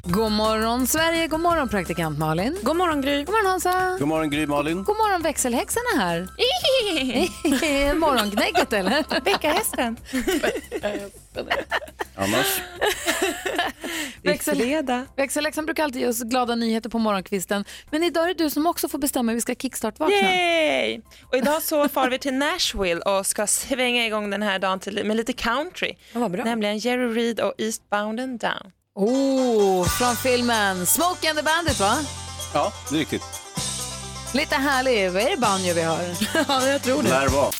[0.00, 2.56] God morgon Sverige, god morgon praktikant Malin.
[2.62, 3.24] God morgon Gry.
[3.24, 3.96] God morgon Hansa.
[3.98, 4.84] God morgon Gry Malin.
[4.84, 6.28] God morgon växelhäxan är här.
[7.94, 9.24] Morgonknäcket eller?
[9.24, 9.96] Väckarhästen.
[12.14, 12.60] Annars?
[14.22, 14.84] Växel,
[15.16, 17.64] växelhäxan brukar alltid ge oss glada nyheter på morgonkvisten.
[17.90, 20.16] Men idag är det du som också får bestämma hur vi ska kickstart-vakna.
[20.16, 21.00] Yay!
[21.30, 25.04] Och idag så far vi till Nashville och ska svänga igång den här dagen till,
[25.04, 25.94] med lite country.
[26.44, 28.72] Nämligen Jerry Reed och Eastbound and Down.
[28.94, 31.98] Oh, från filmen Smoke and the Bandit va?
[32.54, 33.22] Ja, det är riktigt.
[34.34, 35.10] Lite härlig.
[35.10, 35.98] Vad är det banjo vi har?
[36.48, 37.50] ja, jag tror Lär vara.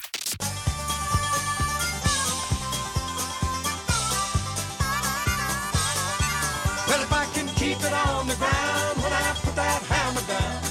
[6.89, 10.63] Well, if I can keep it on the ground when I put that hammer down,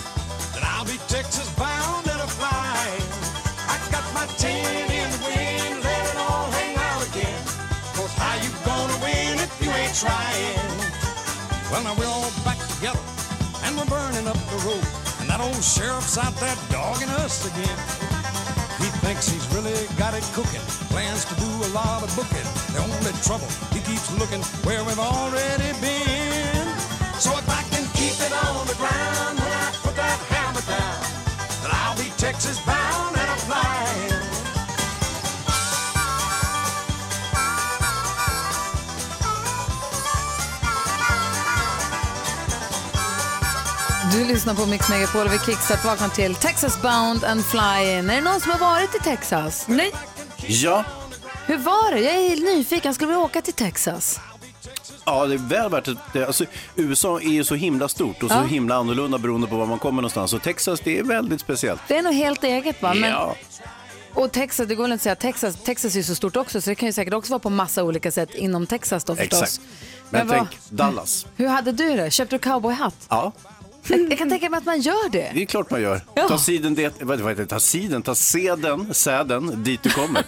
[0.53, 3.05] then I'll be Texas bound and a flying.
[3.73, 7.41] I got my tin in the wind, let it all hang out again.
[7.95, 10.30] Cause how you gonna win if you ain't trying?
[11.71, 12.99] Well, now we're all back together
[13.63, 14.83] and we're burning up the road.
[15.21, 17.77] And that old sheriff's out there dogging us again.
[18.75, 20.59] He thinks he's really got it cooking.
[20.91, 22.43] Plans to do a lot of booking.
[22.75, 26.10] The only trouble, he keeps looking where we've already been.
[44.11, 48.09] Du lyssnar på Mix Megapol och vi kickstart vaknar till Texas Bound and Flying.
[48.09, 49.65] Är det någon som har varit i Texas?
[49.67, 49.91] Nej.
[50.47, 50.83] Ja.
[51.45, 51.99] Hur var det?
[52.01, 52.81] Jag är nyfiken.
[52.89, 54.19] Jag skulle vilja åka till Texas.
[55.05, 56.25] Ja, det är väl värt det.
[56.25, 56.45] Alltså,
[56.75, 58.41] USA är ju så himla stort och så Ja.
[58.41, 60.31] himla annorlunda beroende på var man kommer någonstans.
[60.31, 61.81] Så Texas, det är väldigt speciellt.
[61.87, 62.93] Det är nog helt eget va?
[62.93, 63.35] Men, Ja.
[64.13, 66.61] Och Texas, det går väl inte att säga Texas, Texas är ju så stort också
[66.61, 69.41] så det kan ju säkert också vara på massa olika sätt inom Texas då förstås.
[69.41, 69.61] Exakt.
[70.09, 71.25] Men, vad- tänk Dallas.
[71.35, 72.11] Hur hade du det?
[72.11, 72.95] Köpte du cowboyhatt?
[73.09, 73.31] Ja,
[73.87, 75.31] Jag, jag kan tänka mig att man gör det.
[75.33, 76.01] det är klart man gör.
[76.15, 76.27] Ja.
[76.27, 77.49] Ta siden, det, vad, vad heter det?
[77.49, 80.23] Ta siden, ta seden, säden dit du kommer.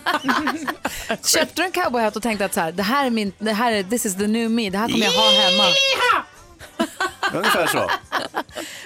[1.25, 3.71] Köpte du en cowboyhatt och tänkte att så här, det här är min, det här
[3.71, 5.63] är, this is the new me, det här kommer jag ha hemma.
[7.33, 7.89] Ungefär så.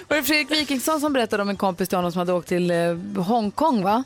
[0.08, 2.70] Var det Fredrik Wikingsson som berättade om en kompis till honom som hade åkt till
[2.70, 4.04] eh, Hongkong va?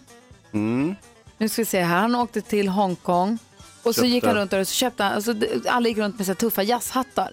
[0.52, 0.94] Mm.
[1.38, 3.38] Nu ska vi se här, han åkte till Hongkong
[3.82, 4.08] och så Köpte.
[4.08, 5.34] gick han runt där och så köpte han, alltså,
[5.68, 7.30] alla gick runt med så här tuffa jazzhattar.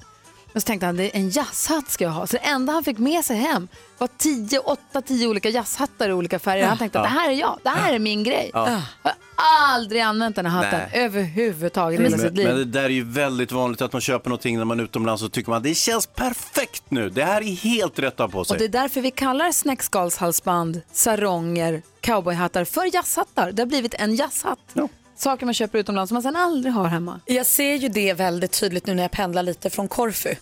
[0.54, 2.28] Men så tänkte han, det är en jazzhatt ska jag ha.
[2.28, 3.68] Så det enda han fick med sig hem
[3.98, 6.66] var 10, 8, 10 olika jazzhattar i olika färger.
[6.68, 8.52] Han tänkte att det här är jag, det här är min grej.
[8.54, 8.70] Ja.
[9.04, 11.04] Jag har aldrig använt den här hatten Nej.
[11.04, 12.48] överhuvudtaget i hela Men, sitt liv.
[12.48, 15.24] men det där är ju väldigt vanligt att man köper någonting när man är utomlands
[15.24, 17.10] och tycker man det känns perfekt nu.
[17.10, 18.54] Det här är helt rätt att ha på sig.
[18.54, 23.52] Och det är därför vi kallar snäckskalshalsband, saronger, cowboyhattar för jazzhattar.
[23.52, 24.60] Det har blivit en jazzhatt.
[25.20, 27.20] Saker man köper utomlands som man sen aldrig har hemma.
[27.26, 30.36] Jag ser ju det väldigt tydligt nu när jag pendlar lite från Korfu.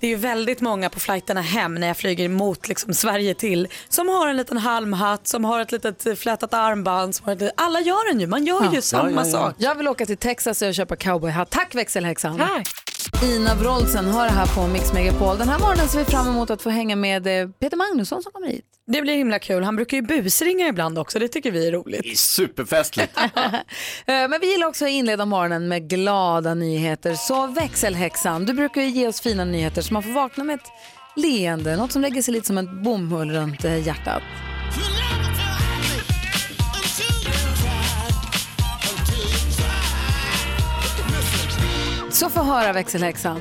[0.00, 3.68] Det är ju väldigt många på flighterna hem när jag flyger mot liksom Sverige till
[3.88, 7.14] som har en liten halmhatt, som har ett litet flätat armband.
[7.14, 9.54] Som har ett, alla gör den ju, man gör ju samma sak.
[9.58, 11.50] Jag vill åka till Texas och köpa cowboyhatt.
[11.50, 12.38] Tack växelhäxan.
[12.38, 12.81] Tack.
[13.22, 15.38] Ina Wroldsen hör det här på Mix Megapol.
[15.38, 18.32] Den här morgonen ser vi fram emot att få hänga med eh, Peter Magnusson som
[18.32, 18.64] kommer hit.
[18.86, 19.62] Det blir himla kul.
[19.62, 22.00] Han brukar ju busringa ibland också, det tycker vi är roligt.
[22.02, 23.18] Det är superfestligt.
[24.06, 27.14] Eh, Men vi gillar också att inleda morgonen med glada nyheter.
[27.14, 30.66] Så växelhäxan, du brukar ju ge oss fina nyheter så man får vakna med ett
[31.16, 34.22] leende, något som lägger sig lite som en bomull runt eh, hjärtat.
[42.22, 43.40] Så få höra växelhäxan.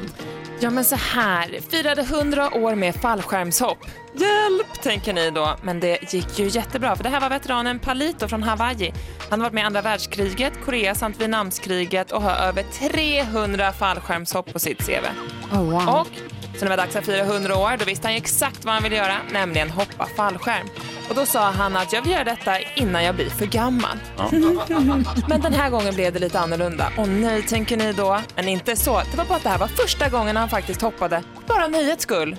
[0.60, 3.78] Ja men så här, firade 100 år med fallskärmshopp.
[4.14, 5.56] Hjälp, tänker ni då.
[5.64, 8.94] Men det gick ju jättebra för det här var veteranen Palito från Hawaii.
[9.30, 14.54] Han har varit med i andra världskriget, Korea samt Vietnamskriget och har över 300 fallskärmshopp
[14.54, 15.06] på sitt CV.
[15.52, 16.00] Oh, wow.
[16.00, 16.08] Och
[16.56, 18.74] så när det var dags att fira 100 år, då visste han ju exakt vad
[18.74, 20.68] han ville göra, nämligen hoppa fallskärm.
[21.12, 23.98] Och då sa han att jag vill göra detta innan jag blir för gammal.
[25.30, 26.92] Men den här gången blev det lite annorlunda.
[26.98, 28.20] Och nej, tänker ni då?
[28.36, 29.02] Men inte så.
[29.12, 32.36] Det var bara att det här var första gången han faktiskt hoppade, bara nöjets skull.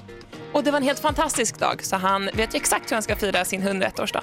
[0.53, 3.17] Och det var en helt fantastisk dag, så han vet ju exakt hur han ska
[3.17, 4.23] fira sin 101-årsdag.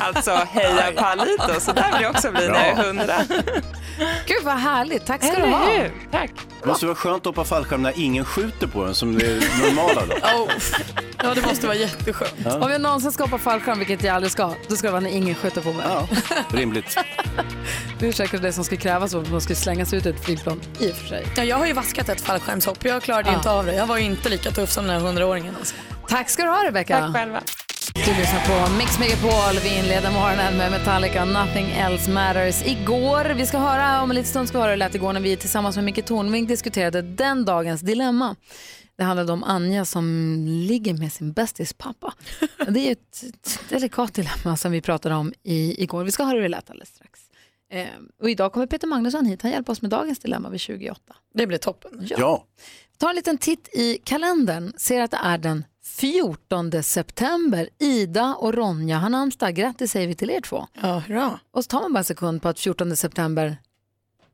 [0.00, 3.14] Alltså, heja Palito, så där vill jag också bli när jag är 100.
[4.26, 5.66] Gud vad härligt, tack ska du ha.
[5.68, 5.92] hur?
[6.12, 6.30] Tack.
[6.62, 9.66] Det måste vara skönt att hoppa fallskärm när ingen skjuter på en som det är
[9.68, 10.14] normala då.
[10.42, 10.50] Oh.
[11.28, 12.46] Ja, det måste vara jätteskönt.
[12.62, 15.10] Om jag någonsin ska hoppa fallskärm, vilket jag aldrig ska, då ska det vara när
[15.10, 15.86] ingen skjuter på mig.
[15.88, 16.08] Ja,
[16.52, 16.98] rimligt.
[17.98, 20.60] Det är säkert det som skulle krävas om man skulle slängas ut ur ett flygplan
[20.78, 21.26] i och för sig.
[21.36, 22.84] Ja, jag har ju vaskat ett fallskärmshopp.
[22.84, 23.36] Jag klarade Ja.
[23.36, 23.74] inte av det.
[23.74, 25.56] Jag var ju inte lika tuff som den här hundraåringen.
[25.58, 25.74] Alltså.
[26.08, 27.00] Tack ska du ha Rebecca.
[27.00, 27.40] Tack själva.
[28.04, 29.62] Du lyssnar på Mix Megapol.
[29.62, 32.66] Vi inleder morgonen med Metallica, Nothing Else Matters.
[32.66, 35.12] Igår, vi ska höra, om en liten stund ska vi höra hur det lät igår
[35.12, 38.36] när vi tillsammans med Micke Tornving diskuterade den dagens dilemma.
[38.96, 42.14] Det handlade om Anja som ligger med sin bästis pappa.
[42.68, 46.04] Det är ett, ett delikat dilemma som vi pratade om i, igår.
[46.04, 47.20] Vi ska höra hur det lät alldeles strax.
[47.70, 47.86] Eh,
[48.22, 49.42] och idag kommer Peter Magnusson hit.
[49.42, 51.00] Han hjälper oss med dagens dilemma vid 28.
[51.34, 52.06] Det blir toppen.
[52.18, 52.44] Ja.
[52.98, 54.72] Ta en liten titt i kalendern.
[54.76, 55.64] Ser att det är den
[56.00, 57.68] 14 september.
[57.78, 59.54] Ida och Ronja har namnsdag.
[59.54, 60.66] Grattis säger vi till er två.
[60.82, 61.40] Ja, hurra.
[61.50, 63.56] Och så tar man bara en sekund på att 14 september,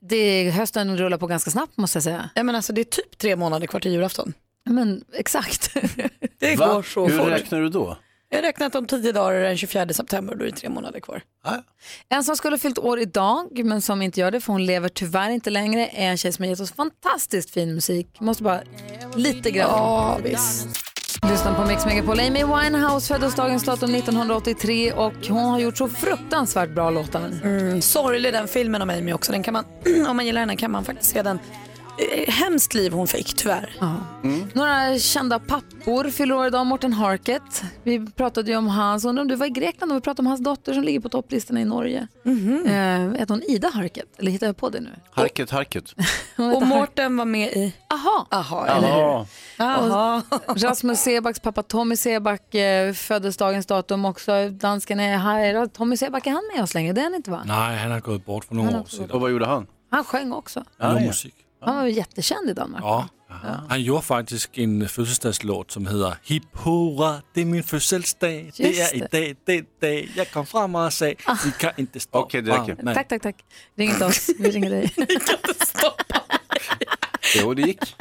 [0.01, 2.31] det, hösten rullar på ganska snabbt måste jag säga.
[2.35, 4.33] Ja, men alltså, det är typ tre månader kvar till julafton.
[4.65, 5.75] Men exakt.
[6.39, 6.75] Det Va?
[6.75, 7.29] går så Hur fort.
[7.29, 7.97] räknar du då?
[8.29, 11.23] Jag har räknat om tio dagar den 24 september, då är det tre månader kvar.
[12.09, 14.89] en som skulle ha fyllt år idag, men som inte gör det för hon lever
[14.89, 18.21] tyvärr inte längre, är en tjej som har gett oss fantastiskt fin musik.
[18.21, 18.61] Måste bara
[19.17, 19.69] lite grann.
[19.71, 20.69] Ja, visst.
[21.31, 22.21] Lyssna på Mix Megapol.
[22.21, 27.31] Amy Winehouse föddes dagens datum 1983 och hon har gjort så fruktansvärt bra låtar.
[27.45, 29.33] Mm, sorglig den filmen om Amy också.
[29.33, 29.65] Den kan man,
[30.09, 31.39] om man gillar henne kan man faktiskt se den.
[31.99, 33.71] Eh, Hemskt liv hon fick, tyvärr.
[34.55, 36.67] Några kända pappor fyller år idag.
[36.67, 37.63] Morten Harket.
[37.83, 40.27] Vi pratade ju om hans, undrar om du var i Grekland och vi pratade om
[40.27, 42.09] hans dotter som ligger på topplistorna i Norge.
[42.23, 42.67] Mhm.
[42.67, 42.73] Eh,
[43.21, 44.07] heter hon Ida Harket?
[44.19, 44.91] Eller hittar jag på det nu?
[45.11, 45.95] Harket, harket.
[46.37, 47.75] Och Mårten var med i...
[47.91, 48.27] Aha.
[48.31, 48.89] Aha, eller?
[48.89, 49.27] Ja.
[49.59, 50.23] Aha.
[50.47, 54.49] Rasmus Sebacks pappa Tommy Seback eh, föddes dagens datum också.
[54.51, 55.67] Dansken är här.
[55.67, 56.93] Tommy Seback, är han med oss längre?
[56.93, 57.43] Det är han inte va?
[57.47, 59.11] Nej, han har gått bort för några år sedan.
[59.11, 59.67] Och vad gjorde han?
[59.91, 60.65] Han sjöng också.
[60.79, 61.07] Ja, ja.
[61.07, 61.35] musik.
[61.65, 62.83] Han var jättekänd i Danmark.
[62.85, 63.09] Ja.
[63.69, 68.51] Han gjorde faktiskt en födelsedagslåt som heter Hipp hurra, det är min födelsedag.
[68.57, 70.09] Det är idag, det är det.
[70.17, 71.05] Jag kom fram och sa,
[71.45, 72.19] vi kan inte stoppa.
[72.19, 72.77] Okej, det räcker.
[72.83, 72.95] Nej.
[72.95, 73.37] Tack, tack, tack.
[73.77, 74.95] Ring inte oss, vi ringer dig.
[77.37, 77.95] Jo, det gick.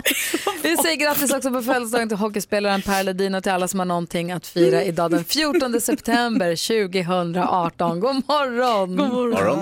[0.63, 3.85] Vi säger grattis också på födelsedagen till hockeyspelaren Per Ledin och till alla som har
[3.85, 7.99] någonting att fira idag den 14 september 2018.
[7.99, 8.95] God morgon!
[8.95, 9.61] God Morgon.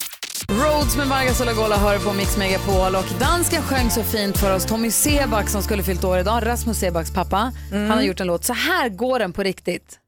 [0.50, 4.66] Rhodes med Marga Solagola hör på Mix Megapol och dansken sjöng så fint för oss.
[4.66, 8.44] Tommy Seback som skulle fyllt år idag, Rasmus Sebacks pappa, han har gjort en låt.
[8.46, 10.00] Så här går den på riktigt.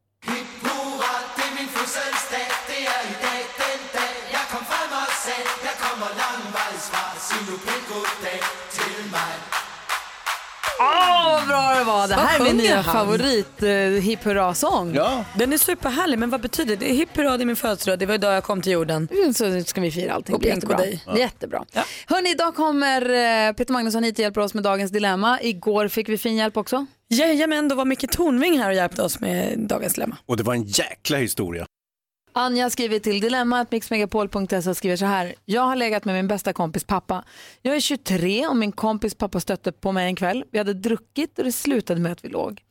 [10.81, 12.07] Åh, vad bra det var!
[12.07, 12.93] Det här är min sjunger nya han?
[12.93, 13.69] favorit eh,
[14.03, 14.93] hipp hurra-sång.
[14.95, 15.25] Ja.
[15.37, 16.85] Den är superhärlig, men vad betyder det?
[16.85, 17.99] Hipp hurra, det är min födelsedag.
[17.99, 19.07] Det var idag jag kom till jorden.
[19.11, 20.35] Mm, Så ska vi fira allting.
[20.35, 20.77] Och Det blir jättebra.
[20.77, 21.03] dig.
[21.17, 21.65] Jättebra.
[22.07, 25.41] Hörni, idag kommer eh, Peter Magnusson hit och hjälper oss med dagens dilemma.
[25.41, 26.85] Igår fick vi fin hjälp också.
[27.09, 30.17] Jajamän, då var Micke Tornving här och hjälpte oss med dagens dilemma.
[30.25, 31.65] Och det var en jäkla historia.
[32.33, 35.33] Anja skriver till dilemmatmixmegapol.se och skriver så här.
[35.45, 37.23] Jag har legat med min bästa kompis pappa.
[37.61, 40.43] Jag är 23 och min kompis pappa stötte på mig en kväll.
[40.51, 42.61] Vi hade druckit och det slutade med att vi låg.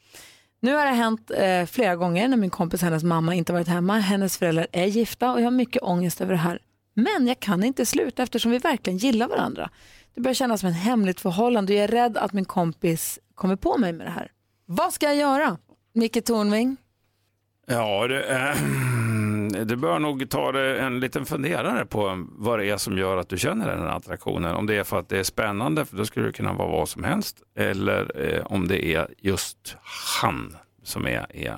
[0.61, 3.69] Nu har det hänt eh, flera gånger när min kompis och hennes mamma inte varit
[3.69, 3.99] hemma.
[3.99, 6.59] Hennes föräldrar är gifta och jag har mycket ångest över det här.
[6.95, 9.71] Men jag kan inte sluta eftersom vi verkligen gillar varandra.
[10.15, 13.57] Det börjar kännas som ett hemligt förhållande och jag är rädd att min kompis kommer
[13.57, 14.31] på mig med det här.
[14.67, 15.59] Vad ska jag göra?
[15.93, 16.77] Micke Tornving?
[17.67, 18.57] Ja, det, är...
[19.53, 23.39] du bör nog ta en liten funderare på vad det är som gör att du
[23.39, 24.55] känner den här attraktionen.
[24.55, 26.89] Om det är för att det är spännande, för då skulle det kunna vara vad
[26.89, 27.37] som helst.
[27.57, 29.77] Eller eh, om det är just
[30.23, 31.57] han som är, är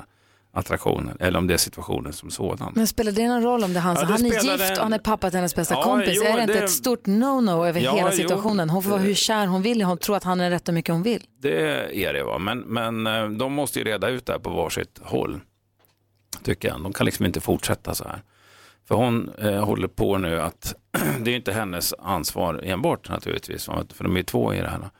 [0.54, 1.16] attraktionen.
[1.20, 2.72] Eller om det är situationen som sådan.
[2.74, 3.96] Men spelar det någon roll om det är han?
[4.00, 6.12] Ja, han är gift en- och han är pappa till hennes bästa Ja, kompis.
[6.12, 8.70] jo, är det inte det- ett stort no-no över Ja, hela situationen?
[8.70, 9.82] Hon får vara hur kär hon vill.
[9.82, 11.24] Hon tror att han är rätt och mycket hon vill.
[11.42, 12.38] Det är det, va?
[12.38, 15.40] Men, men eh, de måste ju reda ut det här på varsitt håll.
[16.44, 16.82] Tycker jag.
[16.82, 18.22] De kan liksom inte fortsätta så här.
[18.88, 20.74] För hon eh, håller på nu att,
[21.20, 24.68] det är ju inte hennes ansvar enbart naturligtvis, för de är ju två i det
[24.68, 24.90] här.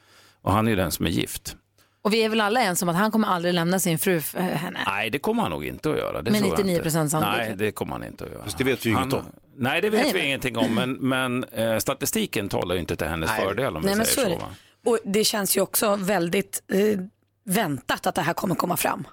[0.42, 1.56] Och han är ju den som är gift.
[2.02, 4.40] Och vi är väl alla ens om att han kommer aldrig lämna sin fru för
[4.40, 4.80] henne.
[4.86, 6.22] Nej, det kommer han nog inte att göra.
[6.22, 6.90] Det jag 99% inte.
[6.90, 7.48] sannolikhet.
[7.48, 8.44] Nej, det kommer han inte att göra.
[8.44, 9.24] Fast det vet vi ju inget om.
[9.56, 10.26] Nej, det vet Nej, vi nej.
[10.26, 13.96] ingenting om, men, men eh, statistiken talar ju inte till hennes fördel om Nej, vi
[13.96, 14.34] men så säger så.
[14.34, 14.40] det.
[14.40, 14.50] va?
[14.84, 17.00] Och det känns ju också väldigt eh,
[17.44, 19.06] väntat att det här kommer komma fram.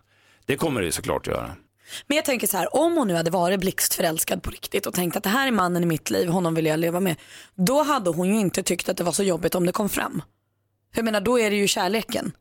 [0.46, 1.52] Det kommer det ju såklart att göra.
[2.08, 5.18] Men jag tänker så här, om hon nu hade varit blixtförälskad på riktigt och tänkt
[5.18, 7.16] att det här är mannen i mitt liv, honom vill jag leva med.
[7.56, 10.22] Då hade hon ju inte tyckt att det var så jobbigt om det kom fram.
[10.94, 12.32] För jag menar, då är det ju kärleken.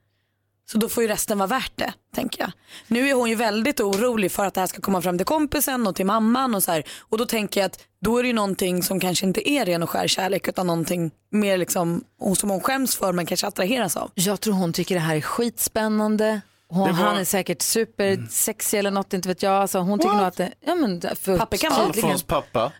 [0.70, 2.52] Så då får ju resten vara värt det, tänker jag.
[2.86, 5.86] Nu är hon ju väldigt orolig för att det här ska komma fram till kompisen
[5.86, 6.84] och till mamman och så här.
[7.00, 9.82] Och då tänker jag att då är det ju någonting som kanske inte är ren
[9.82, 13.96] och skär kärlek utan någonting mer liksom, och som hon skäms för men kanske attraheras
[13.96, 14.10] av.
[14.14, 16.40] Jag tror hon tycker det här är skitspännande.
[16.70, 19.52] Hon, Det var- Han är säkert supersexig eller något, inte vet jag.
[19.52, 20.52] Alltså, hon tycker nog att det...
[20.60, 21.72] Ja, men, för, Pappa kan.
[21.72, 22.72] Alfons pappa.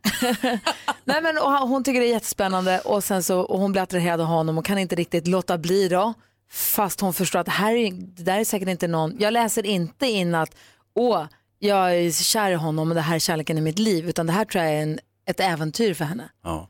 [1.04, 4.20] Nej, men, och hon tycker det är jättespännande och, sen så, och hon blir attraherad
[4.20, 6.14] av honom och kan inte riktigt låta bli då.
[6.50, 10.06] Fast hon förstår att här är, det där är säkert inte någon, jag läser inte
[10.06, 10.54] in att
[10.94, 11.24] åh,
[11.58, 14.08] jag är kär i honom och det här är kärleken i mitt liv.
[14.08, 16.28] Utan det här tror jag är en, ett äventyr för henne.
[16.44, 16.68] Ja.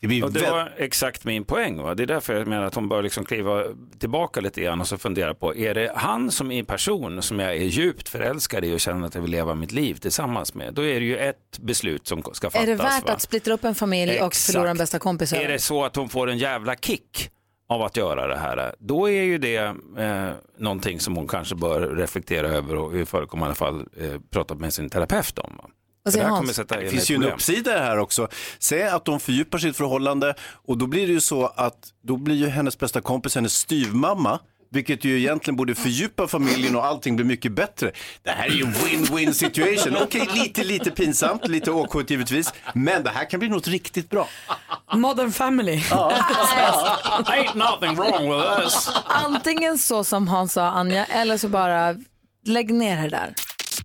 [0.00, 1.82] Det blir Och det väl- var exakt min poäng.
[1.82, 1.94] Va?
[1.94, 3.64] Det är därför jag menar att hon bör liksom kliva
[3.98, 7.50] tillbaka lite grann och så fundera på, är det han som är person som jag
[7.50, 10.74] är djupt förälskad i och känner att jag vill leva mitt liv tillsammans med?
[10.74, 12.62] Då är det ju ett beslut som ska fattas.
[12.62, 13.12] är det värt va?
[13.12, 14.52] att splittra upp en familj och Exakt.
[14.52, 15.32] förlora en bästa kompis?
[15.32, 17.30] Är det så att hon får en jävla kick
[17.68, 19.56] av att göra det här, då är ju det
[19.98, 24.72] eh, någonting som hon kanske bör reflektera över och i förekommande fall eh, prata med
[24.72, 25.52] sin terapeut om.
[25.56, 25.64] Va?
[26.04, 28.28] Det här kommer sätta Det in finns ju en uppsida här också.
[28.58, 30.34] Säg att de fördjupar sitt förhållande
[30.66, 34.38] och då blir det ju så att då blir ju hennes bästa kompis hennes styvmamma.
[34.72, 37.92] Vilket ju egentligen borde fördjupa familjen och allting blir mycket bättre.
[38.22, 39.96] Det här är ju en win-win situation.
[40.02, 42.52] Okej, lite, lite pinsamt, lite awkward givetvis.
[42.74, 44.28] Men det här kan bli något riktigt bra.
[44.94, 45.76] Modern family.
[45.90, 48.90] Ain't nothing wrong with us.
[49.04, 51.96] Antingen så som Hans sa, Anja, eller så bara
[52.46, 53.34] lägg ner det där.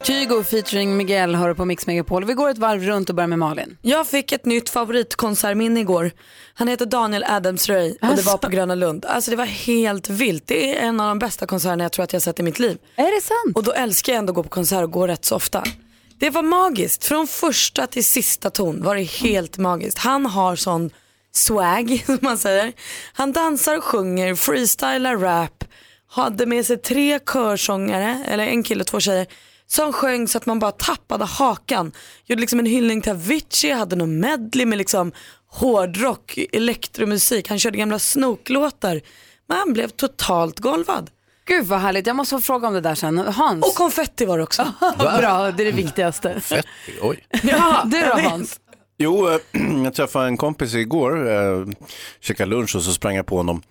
[0.03, 2.25] Kygo featuring Miguel hör på Mix Megapol.
[2.25, 3.77] Vi går ett varv runt och börjar med Malin.
[3.81, 6.11] Jag fick ett nytt favoritkonsertminne igår.
[6.53, 9.05] Han heter Daniel Adams-Ray och det var på Gröna Lund.
[9.05, 10.43] Alltså det var helt vilt.
[10.47, 12.77] Det är en av de bästa konserterna jag tror att jag sett i mitt liv.
[12.95, 13.57] Är det sant?
[13.57, 15.63] Och då älskar jag ändå att gå på konsert och gå rätt så ofta.
[16.19, 17.05] Det var magiskt.
[17.05, 19.97] Från första till sista ton var det helt magiskt.
[19.97, 20.89] Han har sån
[21.33, 22.73] swag, som man säger.
[23.13, 25.63] Han dansar och sjunger, freestylar rap,
[26.09, 29.27] hade med sig tre körsångare, eller en kille och två tjejer,
[29.67, 31.91] som sjöng så att man bara tappade hakan.
[32.25, 35.11] Gjorde liksom en hyllning till Avicii, hade någon medley med liksom
[35.47, 39.01] hårdrock, elektromusik, han körde gamla snoklåtar.
[39.47, 41.09] Men han blev totalt golvad.
[41.47, 43.17] Gud vad härligt, jag måste få fråga om det där sen.
[43.17, 43.65] Hans?
[43.65, 44.73] Och konfetti var det också.
[44.97, 46.41] Bra, det är det viktigaste.
[47.01, 47.25] Oj.
[47.43, 48.29] Ja, Du då.
[48.29, 48.59] Hans?
[48.97, 49.37] Jo, eh,
[49.83, 51.65] jag träffade en kompis igår, eh,
[52.21, 53.61] käkade lunch och så sprang jag på honom.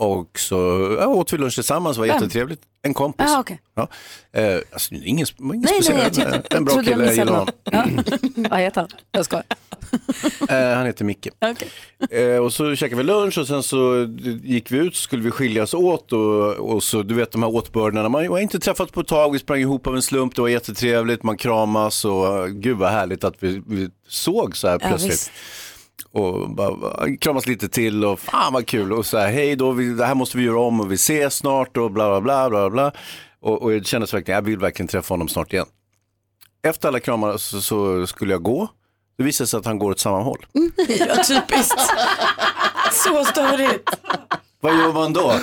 [0.00, 0.56] Och så
[1.00, 2.60] ja, åt vi lunch tillsammans, det var jättetrevligt.
[2.82, 3.26] En kompis.
[3.30, 3.60] Ah, okej.
[3.74, 3.88] Ja.
[4.32, 7.32] Eh, alltså, ingen, ingen Nej, nej, speciell, jag tyckte, en, bra jag kille, jag gillar
[7.32, 7.48] honom.
[7.64, 7.84] Ja.
[8.50, 8.90] Vad heter han?
[9.12, 9.44] Jag skojar.
[10.48, 11.28] Eh, han heter Micke.
[12.10, 14.08] Eh, och så käkade vi lunch och sen så
[14.42, 17.54] gick vi ut så skulle vi skiljas åt och, och så du vet de här
[17.54, 18.08] åtbördarna.
[18.08, 20.48] Man har inte träffats på ett tag, vi sprang ihop av en slump, det var
[20.48, 25.12] jättetrevligt, man kramas och gud vad härligt att vi, vi såg så här Ja, plötsligt.
[25.12, 25.32] visst.
[26.12, 29.94] Och bara, kramas lite till och fan vad kul och så här hej då, vi,
[29.94, 32.70] det här måste vi göra om och vi ses snart och bla bla bla bla
[32.70, 32.92] bla.
[33.40, 35.66] Och, och jag kände verkligen, jag vill verkligen träffa honom snart igen.
[36.62, 38.68] Efter alla kramar så, så skulle jag gå.
[39.18, 40.46] Det visade sig att han går åt samma håll.
[40.98, 41.80] Ja, typiskt.
[42.92, 43.90] Så störigt.
[44.60, 45.32] Vad gör man då?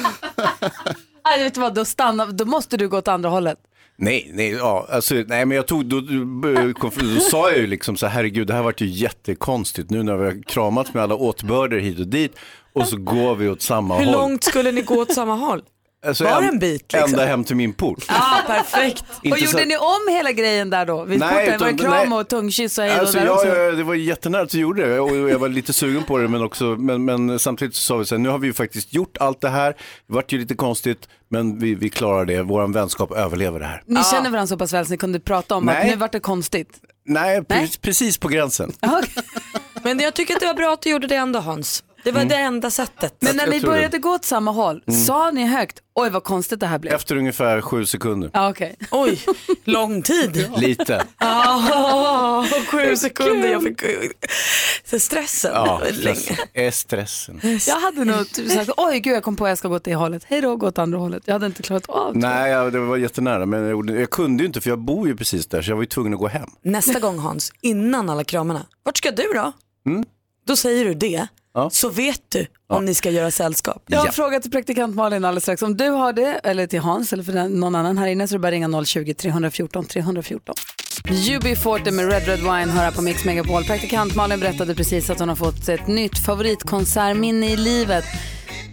[1.26, 3.58] Nej, vet du vad, då, stannar, då måste du gå åt andra hållet.
[4.00, 6.74] Nej, nej, ja, alltså, nej men jag tog, då, då,
[7.14, 10.26] då sa jag ju liksom så herregud det här vart ju jättekonstigt nu när vi
[10.26, 12.36] har kramats med alla åtbörder hit och dit
[12.74, 14.14] och så går vi åt samma Hur håll.
[14.14, 15.62] långt skulle ni gå åt samma håll?
[16.06, 17.10] Alltså, var en- en bit, liksom?
[17.14, 18.06] Ända hem till min port.
[18.08, 19.04] Ja, perfekt.
[19.20, 21.04] Och gjorde så- ni om hela grejen där då?
[21.04, 21.60] Vid Nej, porten?
[21.60, 22.20] Var det utan- kram nej.
[22.20, 23.48] och tungkyss och hej Alltså, där ja, också?
[23.48, 26.28] ja, det var jättenära att vi gjorde det och jag var lite sugen på det
[26.28, 28.94] men, också, men, men samtidigt så sa vi så här, nu har vi ju faktiskt
[28.94, 29.72] gjort allt det här,
[30.08, 33.84] det vart ju lite konstigt men vi, vi klarar det, vår vänskap överlever det här.
[33.86, 35.90] Ni känner varandra så pass väl så ni kunde prata om att Nej.
[35.90, 36.70] nu vart det konstigt.
[37.06, 37.60] Nej, Nej.
[37.62, 38.72] Precis, precis på gränsen.
[39.84, 41.84] Men jag tycker att det var bra att du gjorde det ändå Hans.
[42.08, 43.16] Det var det enda sättet.
[43.20, 43.78] Men när jag ni tror det.
[43.78, 46.94] började gå åt samma håll, sa ni högt, oj vad konstigt det här blev?
[46.94, 48.30] Efter ungefär sju sekunder.
[48.34, 48.76] Ja, okej.
[48.92, 49.20] Oj,
[49.64, 50.52] lång tid.
[50.58, 51.04] Lite.
[51.18, 53.50] Ah, sju sekunder.
[53.50, 53.84] Jag fick
[54.86, 55.52] så stressen.
[55.54, 57.40] Ja, stress, är stressen.
[57.68, 59.84] Jag hade nog typ sagt, oj gud jag kom på att jag ska gå åt
[59.84, 61.24] det hållet, hej då, gå åt andra hållet.
[61.26, 62.20] Jag hade inte klarat av det.
[62.20, 65.16] Nej, ja, det var jättenära men jag, jag kunde ju inte för jag bor ju
[65.16, 66.50] precis där så jag var ju tvungen att gå hem.
[66.62, 68.66] Nästa gång Hans, innan alla kramarna.
[68.84, 69.54] Vart ska du då?
[70.46, 71.28] Då säger du det.
[71.58, 71.70] Ja.
[71.70, 73.84] Så vet du om ni ska göra sällskap.
[73.88, 74.12] Jag har en Ja.
[74.12, 75.62] fråga till praktikant Malin alldeles strax.
[75.62, 78.38] Om du har det, eller till Hans eller för någon annan här inne så är
[78.38, 80.56] det bara ringa 020-314 314.
[81.06, 83.64] UB40 med Red Red Wine hör här på Mix Megapol.
[83.64, 88.06] Praktikant Malin berättade precis att hon har fått ett nytt favoritkonsertminne i livet.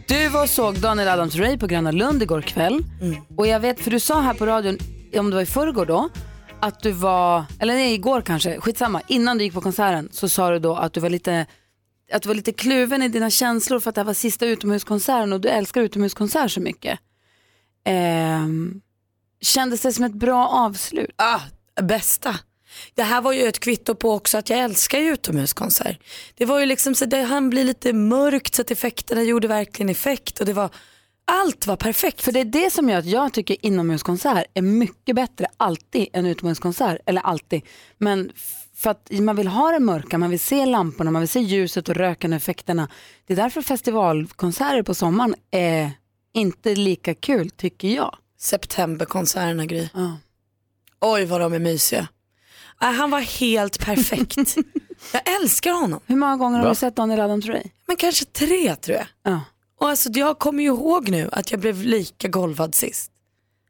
[0.08, 2.84] Du var och såg Daniel Adams-Ray på Gröna Lund igår kväll.
[3.36, 4.78] Och jag vet, för du sa här på radion,
[5.18, 6.08] om det var i förrgår då,
[6.60, 10.50] att du var, eller nej igår kanske, skitsamma, innan du gick på konserten så sa
[10.50, 11.46] du då att du var lite
[12.12, 15.32] att du var lite kluven i dina känslor för att det här var sista utomhuskonserten
[15.32, 16.98] och du älskar utomhuskonsert så mycket.
[17.84, 18.80] Ehm,
[19.40, 21.10] kändes det som ett bra avslut?
[21.16, 21.40] Ah,
[21.82, 22.36] bästa.
[22.94, 25.98] Det här var ju ett kvitto på också att jag älskar utomhuskonsert.
[26.34, 29.90] Det var ju liksom så det han blir lite mörkt så att effekterna gjorde verkligen
[29.90, 30.70] effekt och det var
[31.26, 32.22] Allt var perfekt.
[32.22, 36.26] För det är det som gör att jag tycker inomhuskonsert är mycket bättre alltid än
[36.26, 36.98] utomhuskonsert.
[37.06, 37.62] Eller alltid.
[37.98, 38.32] Men
[38.84, 41.88] för att man vill ha det mörka, man vill se lamporna, man vill se ljuset
[41.88, 42.88] och röken och effekterna.
[43.26, 45.92] Det är därför festivalkonserter på sommaren är
[46.34, 48.16] inte lika kul tycker jag.
[48.38, 49.88] Septemberkonserterna Gry.
[49.94, 50.16] Ja.
[51.00, 52.08] Oj vad de är mysiga.
[52.82, 54.36] Äh, han var helt perfekt.
[55.12, 56.00] jag älskar honom.
[56.06, 56.70] Hur många gånger har Va?
[56.70, 57.64] du sett Daniel Adams Ray?
[57.86, 59.06] Men kanske tre tror jag.
[59.22, 59.40] Ja.
[59.80, 63.10] Och alltså, jag kommer ju ihåg nu att jag blev lika golvad sist.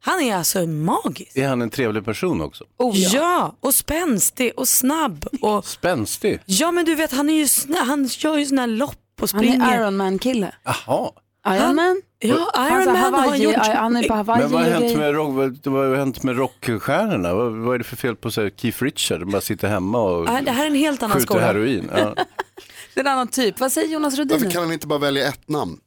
[0.07, 1.37] Han är alltså magisk.
[1.37, 2.65] Är han en trevlig person också?
[2.79, 3.57] Oh, ja.
[3.61, 5.27] och spänstig och snabb.
[5.41, 5.65] Och...
[5.67, 6.41] Spänstig?
[6.47, 9.29] Ja men du vet han, är ju sna- han kör ju såna här lopp och
[9.33, 9.73] Han springer.
[9.73, 10.53] är Iron Man-kille.
[10.65, 11.11] Jaha.
[11.49, 12.03] Iron Man?
[12.19, 13.55] Ja, Han Iron Man har Hawaii, gjort...
[13.57, 16.37] han är på Hawaii Men vad har hänt med, rock, vad, vad har hänt med
[16.37, 17.35] rockstjärnorna?
[17.35, 19.21] Vad, vad är det för fel på så här, Keith Richards?
[19.21, 21.47] De bara sitter hemma och Ja, det här är en helt annan skjuter skola.
[21.47, 21.91] heroin.
[21.97, 22.15] Ja.
[22.95, 23.61] Det är en annan typ.
[23.61, 24.51] Vad säger Jonas Varför Rhodin?
[24.51, 25.79] kan han inte bara välja ett namn?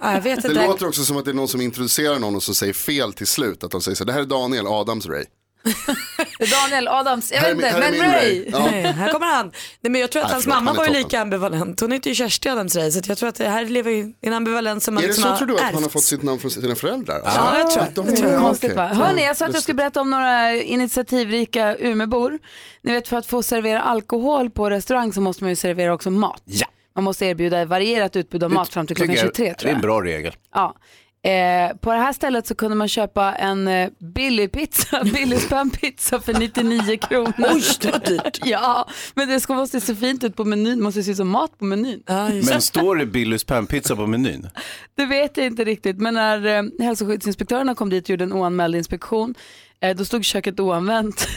[0.00, 0.66] Ja, jag vet Det inte.
[0.66, 3.26] låter också som att det är någon som introducerar någon och så säger fel till
[3.26, 3.64] slut.
[3.64, 5.24] Att de säger så här, det här är Daniel Adams Ray.
[6.62, 8.20] Daniel Adams, jag är vet inte, här är men Ray.
[8.40, 8.44] Ray.
[8.52, 8.58] Ja.
[8.70, 9.46] Nej, här kommer han.
[9.80, 11.02] Nej, men jag tror att Nej, hans förlåt, mamma han är var ju toppen.
[11.02, 11.80] lika ambivalent.
[11.80, 14.32] Hon heter ju Kersti Adams Ray, så jag tror att det här lever i en
[14.32, 15.92] ambivalens som man Är det liksom så har tror du att han har ärvt.
[15.92, 17.20] fått sitt namn från sina föräldrar?
[17.24, 18.86] Ja, jag tror de- Det är Ja, konstigt va?
[18.86, 22.38] Hörni, jag sa att jag skulle berätta om några initiativrika Umebor.
[22.82, 26.10] Ni vet för att få servera alkohol på restaurang så måste man ju servera också
[26.10, 26.42] mat.
[26.44, 26.66] Ja.
[26.94, 29.68] Man måste erbjuda varierat utbud av mat fram till klockan Tycker jag- 23 Det tror
[29.68, 29.76] är jag.
[29.76, 30.32] en bra regel.
[30.54, 30.76] Ja.
[31.24, 36.20] Eh, på det här stället så kunde man köpa en eh, billig pizza, billig spänpizza
[36.20, 37.32] för 99 kronor.
[37.38, 38.38] Oj, det var dyrt.
[38.44, 41.28] Ja, men det ska måste se fint ut på menyn, det måste se ut som
[41.28, 42.02] mat på menyn.
[42.06, 44.48] Men står det Billys pannpizza på menyn?
[44.94, 48.74] Det vet jag inte riktigt, men när eh, hälsoskyddsinspektörerna kom dit och gjorde en oanmäld
[48.76, 49.34] inspektion,
[49.80, 51.28] eh, då stod köket oanvänt.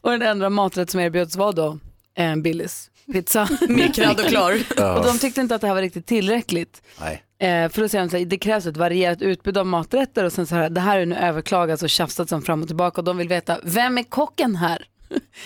[0.00, 1.78] och den enda maträtt som erbjöds var då
[2.14, 3.48] en Billys pizza.
[3.68, 4.52] Mikrad och klar.
[4.98, 6.82] Och de tyckte inte att det här var riktigt tillräckligt.
[7.00, 7.22] Nej.
[7.38, 10.32] Eh, för då säger de så här, det krävs ett varierat utbud av maträtter och
[10.32, 13.04] sen så här, det här är nu överklagats och tjafsats om fram och tillbaka och
[13.04, 14.86] de vill veta, vem är kocken här?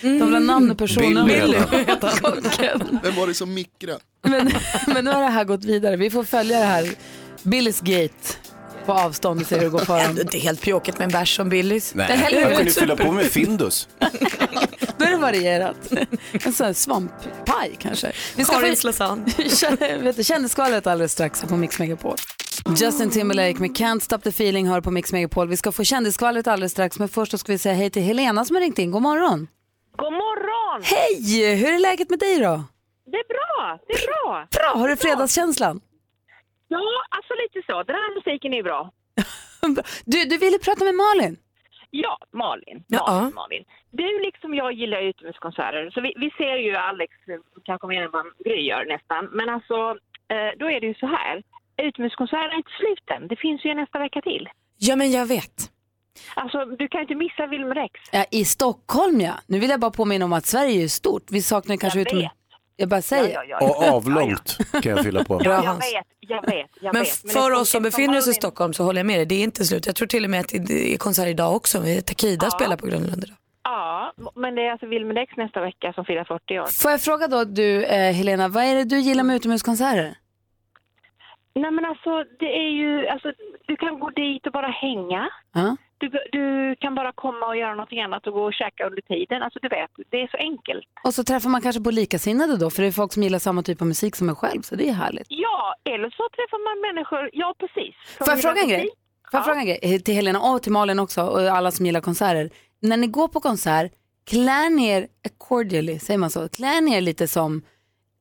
[0.00, 1.40] De vill ha namn och personnummer.
[1.40, 1.59] Billy.
[3.03, 3.99] Vem var det som mikrade?
[4.23, 4.51] Men,
[4.87, 5.96] men nu har det här gått vidare.
[5.96, 6.88] Vi får följa det här
[7.42, 8.37] Billys Gate
[8.87, 10.07] på avstånd och se hur det går för dem.
[10.11, 11.95] Ändå inte helt pjåkigt med en bärs som Billys.
[11.95, 12.81] Nej, man kunde inte.
[12.81, 13.88] fylla på med Findus.
[14.97, 15.77] Då är det varierat.
[16.33, 18.12] En sån här svamppaj kanske.
[18.37, 19.25] Vi ska Karins få lasagne.
[20.03, 22.16] vet du, kändisskvallret alldeles strax på Mix Megapol.
[22.77, 25.49] Justin Timberlake med Can't Stop the Feeling hör på Mix Megapol.
[25.49, 28.57] Vi ska få kändisskvallret alldeles strax men först ska vi säga hej till Helena som
[28.57, 28.90] har ringt in.
[28.90, 29.49] God morgon.
[29.97, 30.83] God morgon!
[30.85, 31.55] Hej!
[31.57, 32.64] Hur är läget med dig då?
[33.12, 34.47] Det är bra, det är bra.
[34.51, 35.81] Bra, har du fredagskänslan?
[36.74, 37.83] Ja, alltså lite så.
[37.83, 38.90] Den här musiken är ju bra.
[40.04, 41.37] Du, du ville prata med Malin.
[41.90, 42.85] Ja, Malin.
[42.88, 43.64] Malin, Malin.
[43.90, 45.90] Du liksom jag gillar utomhuskonserter.
[45.94, 49.22] Så vi, vi ser ju Alex eh, kanske mer än vad Gry gör nästan.
[49.38, 49.74] Men alltså,
[50.35, 51.42] eh, då är det ju så här.
[51.83, 53.28] Utomhuskonserterna är inte slut än.
[53.28, 54.48] Det finns ju nästa vecka till.
[54.78, 55.56] Ja men jag vet.
[56.35, 57.94] Alltså, du kan inte missa Wilmer Rex.
[58.12, 59.35] Ja, I Stockholm ja.
[59.46, 61.26] Nu vill jag bara påminna om att Sverige är stort.
[61.30, 62.18] Vi saknar kanske Jag utom...
[62.18, 62.33] vet.
[62.81, 63.35] Jag bara säger.
[63.35, 63.66] Ja, ja, ja.
[63.69, 65.37] Och avlångt kan jag fylla på.
[65.38, 65.85] Bra Jag Hans.
[65.95, 67.33] vet, jag vet, jag Men vet.
[67.33, 69.64] för oss som befinner oss i Stockholm så håller jag med dig, det är inte
[69.64, 69.87] slut.
[69.87, 71.79] Jag tror till och med att det är konsert idag också.
[72.07, 73.37] Takida spelar på Grönlund idag.
[73.64, 76.66] Ja, men det är alltså Wilmer Rex nästa vecka som firar 40 år.
[76.83, 80.14] Får jag fråga då du eh, Helena, vad är det du gillar med utomhuskonserter?
[81.55, 83.33] Nej men alltså det är ju, alltså
[83.66, 85.29] du kan gå dit och bara hänga.
[85.55, 85.77] Ja.
[86.00, 89.42] Du, du kan bara komma och göra någonting annat och gå och käka under tiden.
[89.42, 90.84] Alltså du vet, det är så enkelt.
[91.04, 93.62] Och så träffar man kanske på likasinnade då, för det är folk som gillar samma
[93.62, 95.26] typ av musik som en själv, så det är härligt.
[95.28, 97.94] Ja, eller så träffar man människor, ja precis.
[98.18, 98.88] Får jag fråga en grej?
[99.30, 101.86] Får jag fråga en grej Eh, till Helena och till Malin också och alla som
[101.86, 102.50] gillar konserter.
[102.82, 103.92] När ni går på konsert,
[104.30, 106.48] klär ni er accordingly, säger man så?
[106.48, 107.62] Klär ni er lite som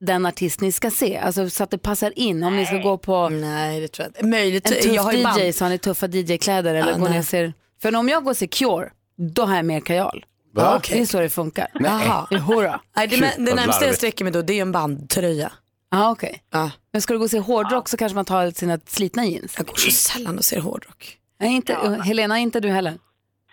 [0.01, 1.17] den artist ni ska se?
[1.17, 4.29] Alltså så att det passar in om ni ska gå på Nej det tror jag.
[4.29, 4.65] Möjligt.
[4.71, 5.55] en tuff jag har ju DJ band.
[5.55, 7.19] så har ni tuffa DJ-kläder eller Ja, går ni nej.
[7.19, 7.53] och ser...
[7.81, 10.25] För om jag går och ser Cure, då har jag mer kajal.
[10.51, 10.75] Va?
[10.77, 10.97] okej.
[10.97, 11.67] Det är så det funkar.
[11.73, 12.27] Jaha.
[12.31, 12.79] Jodå.
[12.95, 15.51] Nej, det, Shit, det vad närmsta jag sträcker mig då det är en bandtröja.
[15.89, 16.43] Ja, okej.
[16.49, 16.71] Ja.
[16.91, 19.55] Men ska du gå och se hårdrock så kanske man tar sina slitna jeans.
[19.57, 21.17] Jag går så sällan och ser hårdrock.
[21.39, 22.93] Nej, inte, Helena, inte du heller.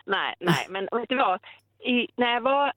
[0.06, 1.40] Nej, nej, men vet du vad?
[1.78, 2.72] I, när jag var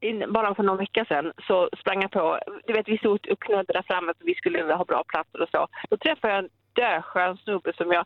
[0.00, 3.40] in, bara för någon vecka sedan så sprang jag på, du vet vi stod och
[3.40, 5.66] knullade där framme för vi skulle ha bra platser och så.
[5.90, 8.04] Då träffade jag en döskön snubbe som jag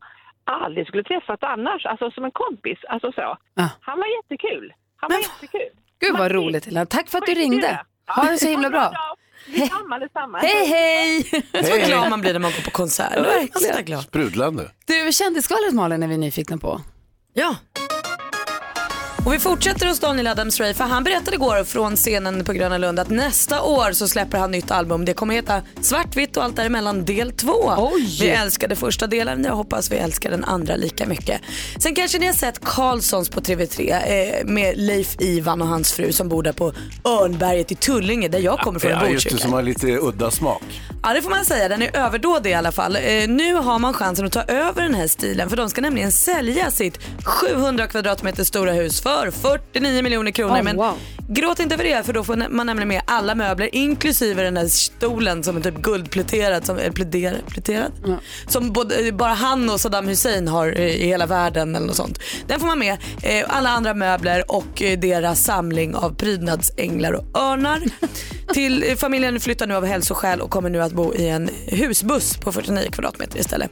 [0.53, 3.37] aldrig skulle träffat annars, alltså som en kompis, alltså så.
[3.57, 3.69] Ah.
[3.81, 4.73] Han var jättekul.
[4.97, 5.71] Han var jättekul.
[6.01, 6.87] Gud vad roligt Helena.
[6.87, 7.81] Tack för att du ringde.
[8.07, 8.95] Ha det så himla bra.
[9.47, 10.39] Detsamma, detsamma.
[10.39, 11.23] Hej hej!
[11.65, 13.87] Så glad man blir när man går på konsert.
[13.87, 14.03] Glad.
[14.03, 14.71] Sprudlande.
[14.87, 16.81] Du, kändisskvallret Malin är vi nyfikna på.
[17.35, 17.57] Ja.
[19.29, 23.01] Och vi fortsätter hos Daniel Adams-Ray för han berättade igår från scenen på Gröna Lund
[23.01, 25.05] att nästa år så släpper han nytt album.
[25.05, 27.91] Det kommer heta Svartvitt och allt däremellan del två.
[28.21, 31.41] Vi älskade första delen, jag hoppas vi älskar den andra lika mycket.
[31.79, 36.13] Sen kanske ni har sett Karlssons på TV3 eh, med Leif Ivan och hans fru
[36.13, 36.73] som bor där på
[37.05, 39.43] Örnberget i Tullinge där jag kommer från Ja, i just det, Botkyrka.
[39.43, 40.63] som har lite udda smak.
[41.03, 42.97] Ja det får man säga, den är överdådig i alla fall.
[42.97, 46.13] Eh, nu har man chansen att ta över den här stilen för de ska nämligen
[46.13, 50.59] sälja sitt 700 kvadratmeter stora hus för 49 miljoner kronor.
[50.59, 50.95] Oh, Men wow.
[51.29, 54.67] gråt inte över det för då får man nämligen med alla möbler inklusive den här
[54.67, 57.93] stolen som är typ guldpläterad, som är pläderad, pläterad?
[58.47, 62.19] Som både, bara han och Saddam Hussein har eh, i hela världen eller något sånt.
[62.47, 62.97] Den får man med.
[63.23, 67.83] Eh, alla andra möbler och eh, deras samling av prydnadsänglar och örnar.
[68.55, 72.37] Till eh, familjen flyttar nu av hälsoskäl och kommer nu att bo i en husbuss
[72.37, 73.71] på 49 kvadratmeter istället.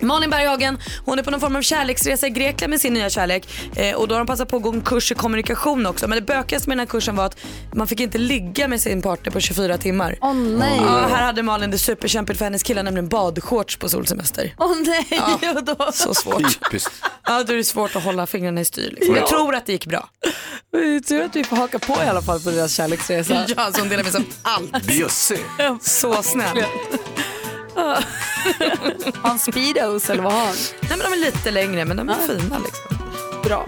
[0.00, 3.48] Malin Berghagen hon är på någon form av kärleksresa i Grekland med sin nya kärlek
[3.76, 6.08] eh, och då har de passat på att gå en kurs i kommunikation också.
[6.08, 7.36] Men det bökigaste med den här kursen var att
[7.74, 10.18] man fick inte ligga med sin partner på 24 timmar.
[10.20, 10.80] Åh nej.
[10.84, 14.54] Ja, här hade Malin det superkämpigt för hennes killar nämligen badshorts på solsemester.
[14.58, 15.06] Åh nej.
[15.42, 15.92] Ja, Och då...
[15.92, 16.62] Så svårt.
[16.62, 16.92] Typiskt.
[17.24, 18.90] Ja, då är det svårt att hålla fingrarna i styr.
[18.90, 19.14] Liksom.
[19.16, 20.08] Jag tror att det gick bra.
[21.08, 23.44] Tur att vi får haka på i alla fall på deras kärleksresa.
[23.56, 24.84] Ja, så hon delar med sig av allt.
[24.86, 25.40] Bjussig.
[25.80, 26.64] Så snäll.
[27.78, 30.54] Har han speedos eller vad har han?
[30.80, 32.96] Nej men de är lite längre men de är fina liksom.
[33.44, 33.66] Bra.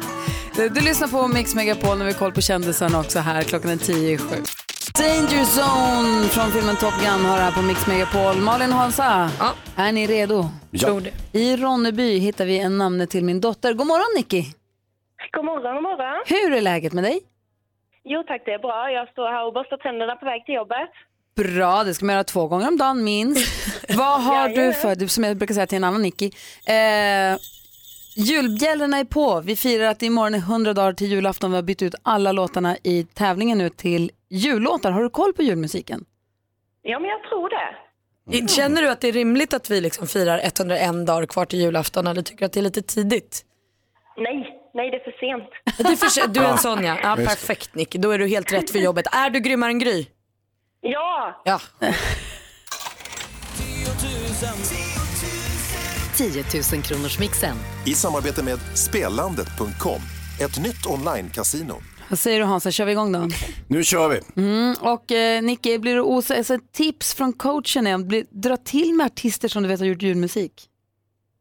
[0.57, 3.43] Du, du lyssnar på Mix Megapol när vi koll på kändisarna också här.
[3.43, 4.37] Klockan är tio i sju.
[4.99, 8.37] Danger Zone från filmen Top Gun har det här på Mix Megapol.
[8.37, 9.31] Malin Hansa,
[9.77, 10.45] är ni redo?
[10.71, 11.01] Ja.
[11.33, 13.73] I Ronneby hittar vi en namne till min dotter.
[13.75, 14.43] God morgon Nicky!
[15.33, 16.23] God morgon, god morgon.
[16.27, 17.21] Hur är läget med dig?
[18.05, 18.91] Jo tack, det är bra.
[18.91, 20.91] Jag står här och borstar tänderna på väg till jobbet.
[21.37, 23.47] Bra, det ska man göra två gånger om dagen minst.
[23.97, 26.31] Vad har du för, du, som jag brukar säga till en annan Nicky,
[26.67, 27.39] eh,
[28.17, 29.41] julbjällrorna är på.
[29.41, 31.51] Vi firar att imorgon är 100 dagar till julafton.
[31.51, 34.91] Vi har bytt ut alla låtarna i tävlingen nu till jullåtar.
[34.91, 36.05] Har du koll på julmusiken?
[36.83, 38.49] Ja, men jag tror det.
[38.49, 42.07] Känner du att det är rimligt att vi liksom firar 101 dagar kvar till julafton
[42.07, 43.45] eller tycker du att det är lite tidigt?
[44.17, 45.51] Nej, nej det är för sent.
[45.79, 46.97] Du, är för, du är en sån ja.
[47.03, 47.25] ja det.
[47.25, 49.07] perfekt Nick, då är du helt rätt för jobbet.
[49.13, 50.07] Är du grymmare än Gry?
[50.81, 51.43] Ja!
[51.45, 51.61] Ja.
[56.17, 57.57] 10 000 kronors mixen.
[57.87, 60.01] I samarbete med Spelandet.com,
[60.41, 61.75] ett nytt online-casino.
[62.11, 63.29] Vad säger du Hansa, kör vi igång då?
[63.69, 64.43] Nu kör vi.
[64.43, 66.39] Mm, och eh, Nicky, blir du osäker?
[66.39, 69.81] Alltså, ett tips från coachen är att bli- dra till med artister som du vet
[69.81, 70.53] har gjort julmusik.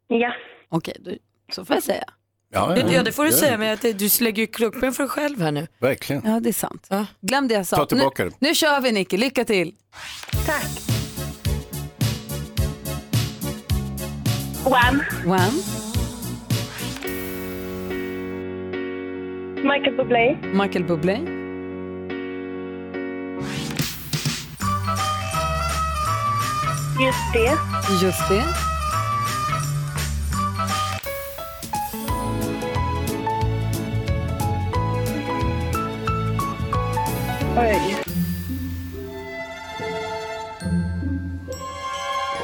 [0.08, 0.32] Ja.
[0.70, 1.12] Okej, då-
[1.56, 2.04] så får jag säga.
[2.52, 5.42] Ja, Ja det får du säga men att du lägger ju krokben för dig själv
[5.42, 5.68] här nu.
[5.80, 6.22] Verkligen.
[6.26, 6.88] Ja, det är sant.
[6.90, 7.06] Ja.
[7.22, 7.78] Glöm det jag sa.
[7.78, 8.36] Ta tillbaka nu, det.
[8.40, 9.74] nu kör vi Nicky, lycka till.
[10.46, 10.66] Tack.
[14.64, 15.02] Wham!
[15.26, 15.62] Wham,
[19.64, 20.38] Michael Bublé.
[20.54, 21.18] Michael Bublé,
[27.00, 27.58] Just det.
[28.06, 28.44] just det.
[37.60, 37.96] Oj.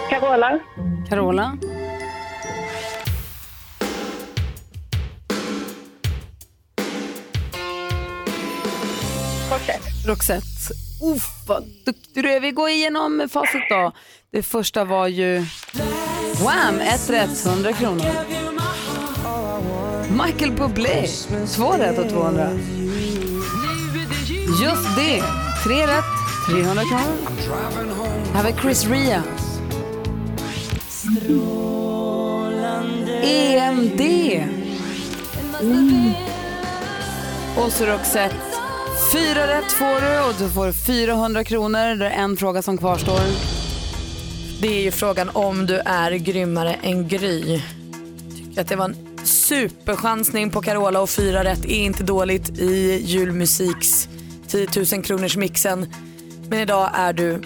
[0.10, 0.60] Carola.
[1.10, 1.58] Carola,
[9.52, 10.08] Roxette.
[10.08, 10.46] Roxette.
[11.04, 12.40] Uff, vad duktig du är.
[12.40, 13.92] Vi går igenom facit då.
[14.32, 15.46] Det första var ju
[16.44, 16.80] Wham!
[16.80, 18.12] Ett rätt, 100 kronor.
[20.26, 21.08] Michael Bublé,
[21.56, 22.50] två rätt och 200.
[24.48, 25.24] Just det,
[25.64, 26.06] tre rätt,
[26.48, 28.34] 300 kronor.
[28.34, 29.24] Här var Chris Ria.
[33.24, 34.02] EMD.
[35.62, 36.12] Mm.
[37.58, 38.36] Och så Roxette.
[39.14, 41.96] Fyra rätt får du och du får 400 kronor.
[41.96, 43.22] Det är en fråga som kvarstår.
[44.62, 47.62] Det är ju frågan om du är grymmare än Gry.
[48.36, 53.02] Tycker att det var en superchansning på Carola och fyra rätt är inte dåligt i
[53.06, 54.10] julmusiks
[54.56, 55.94] 10 000 kronors mixen.
[56.50, 57.42] Men idag är du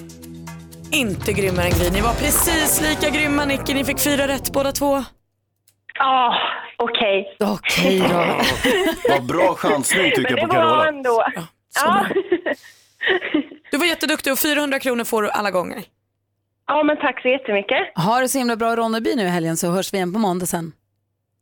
[0.91, 1.89] inte grymmare än Gry.
[1.89, 5.04] Ni var precis lika grymma Nicky, ni fick fyra rätt båda två.
[6.00, 6.36] Ja,
[6.78, 7.36] okej.
[7.39, 8.41] Okej då.
[9.10, 10.88] Vad bra chansning tycker Men jag det på var Carola.
[10.88, 11.24] ändå.
[11.69, 12.06] så Ja.
[13.72, 15.84] Du var jätteduktig och 400 kronor får du alla gånger.
[16.67, 17.78] ja, men tack så jättemycket.
[17.95, 20.19] Ha det så himla bra i Ronneby nu i helgen så hörs vi igen på
[20.19, 20.72] måndag sen.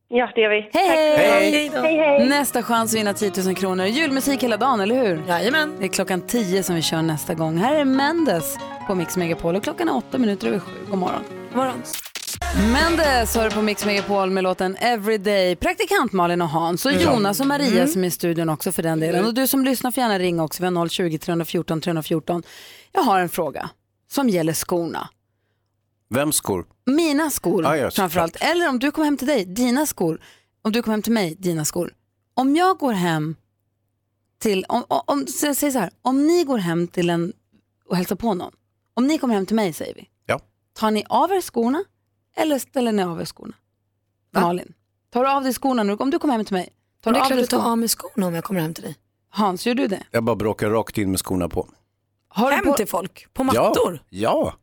[0.09, 0.69] Ja, det gör vi.
[0.73, 1.17] Hej, hej!
[1.17, 1.71] Hej.
[1.73, 2.27] Hej, hej.
[2.29, 3.85] Nästa chans att vinna 10 000 kronor.
[3.85, 5.23] Julmusik hela dagen, eller hur?
[5.27, 5.75] Jajamän.
[5.79, 7.57] Det är klockan 10 som vi kör nästa gång.
[7.57, 10.71] Här är Mendes på Mix Megapol och klockan är 8 minuter över 7.
[10.89, 11.21] God morgon.
[11.49, 11.81] God morgon.
[12.73, 15.55] Mendes hör på Mix Megapol med låten Everyday.
[15.55, 16.91] Praktikant Malin och Hans och.
[16.91, 17.87] Jonas och Maria Mm.
[17.87, 19.25] som är i studion också för den delen.
[19.25, 20.63] Och du som lyssnar får gärna ringa också.
[20.63, 22.43] Vi har 020 314 314.
[22.93, 23.69] Jag har en fråga
[24.11, 25.07] som gäller skorna.
[26.09, 26.65] Vems skor?
[26.85, 28.35] Mina skor Ja, ja, framförallt.
[28.35, 30.21] Eller om du kommer hem till dig, dina skor.
[30.61, 31.93] Om du kommer hem till mig, dina skor.
[32.33, 33.35] Om jag går hem
[34.39, 37.33] till, om, om, så- säg så här, om ni går hem till en
[37.89, 38.51] och hälsar på någon.
[38.93, 40.09] Om ni kommer hem till mig säger vi.
[40.25, 40.39] Ja.
[40.73, 41.83] Tar ni av er skorna
[42.35, 43.53] eller ställer ni av er skorna?
[44.31, 44.73] Malin,
[45.13, 45.93] tar du av dig skorna nu?
[45.95, 46.69] Om du kommer hem till mig.
[47.03, 47.71] Tar det du är av klart dig du tar skorna?
[47.71, 48.95] av mig skorna om jag kommer hem till dig.
[49.29, 50.03] Hans, gör du det?
[50.11, 51.67] Jag bara bråkar rakt in med skorna på.
[52.27, 53.33] Har Hem till folk?
[53.33, 54.03] På Ja, mattor?
[54.09, 54.53] ja.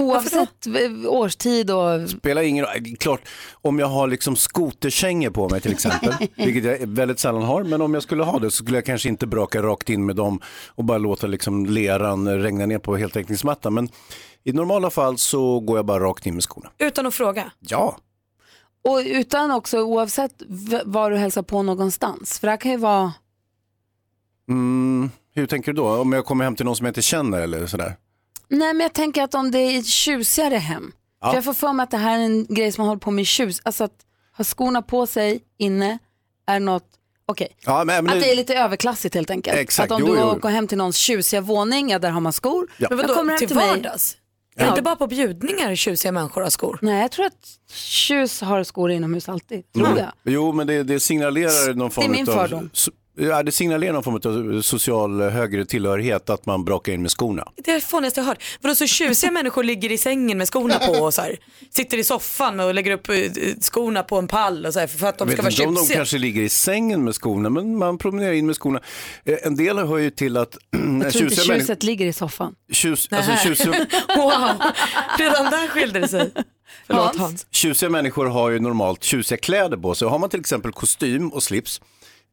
[0.00, 0.66] Oavsett
[1.06, 2.10] årstid och...
[2.10, 2.96] Spelar ingen roll.
[2.98, 3.20] Klart,
[3.52, 7.82] om jag har liksom skoterkängor på mig till exempel, vilket jag väldigt sällan har, men
[7.82, 10.40] om jag skulle ha det så skulle jag kanske inte braka rakt in med dem
[10.68, 13.74] och bara låta liksom leran regna ner på heltäckningsmattan.
[13.74, 13.88] Men
[14.44, 16.70] i normala fall så går jag bara rakt in med skorna.
[16.78, 17.52] Utan att fråga?
[17.58, 17.96] Ja.
[18.88, 20.42] Och utan också oavsett
[20.84, 22.38] var du hälsar på någonstans.
[22.38, 23.12] För det här kan ju vara...
[24.48, 26.00] Mm, hur tänker du då?
[26.00, 27.96] Om jag kommer hem till någon som jag inte känner eller sådär?
[28.50, 30.92] Nej men jag tänker att om det är ett tjusigare hem.
[31.20, 31.28] Ja.
[31.28, 33.10] För jag får för mig att det här är en grej som man håller på
[33.10, 33.60] med i tjus.
[33.62, 33.92] Alltså att
[34.36, 35.98] ha skorna på sig inne
[36.46, 36.84] är något,
[37.26, 37.48] okej.
[37.66, 39.56] Ja, men, men Att det är lite överklassigt helt enkelt.
[39.58, 40.38] Exakt, att om jo, du jo.
[40.38, 42.66] går hem till någons tjusiga våning, ja där har man skor.
[42.76, 42.86] Ja.
[42.90, 44.16] Men vadå, kommer hem till till vardags?
[44.56, 46.78] Det inte bara på bjudningar tjusiga människor har skor?
[46.82, 49.98] Nej jag tror att tjus har skor inomhus alltid, tror Mm.
[49.98, 50.12] jag.
[50.24, 52.32] Jo, men det, det signalerar någon form Det är min av...
[52.34, 52.70] fördom.
[52.74, 54.14] so- Ja, det signalerar någon form
[54.58, 57.48] av social högre tillhörighet att man brakar in med skorna.
[57.56, 58.42] Det är det fånigaste jag har hört.
[58.60, 61.36] Vadå så tjusiga människor ligger i sängen med skorna på och så här,
[61.70, 63.14] sitter i soffan och lägger upp eh,
[63.60, 65.74] skorna på en pall och så här, för att de ska vet vara inte om
[65.74, 65.96] de tjusiga.
[65.96, 68.80] kanske ligger i sängen med skorna, men man promenerar in med skorna.
[69.24, 70.56] Eh, En del hör ju till att...
[70.70, 72.54] Jag tror inte tjusiga människor- tjuset ligger i soffan.
[72.72, 73.70] Tjus, alltså, tjusiga,
[74.16, 74.50] wow,
[75.18, 76.30] redan där skilde det sig.
[76.86, 77.46] Förlåt Hans.
[77.50, 80.08] tjusiga människor har ju normalt tjusiga kläder på sig.
[80.08, 81.80] Har man till exempel kostym och slips,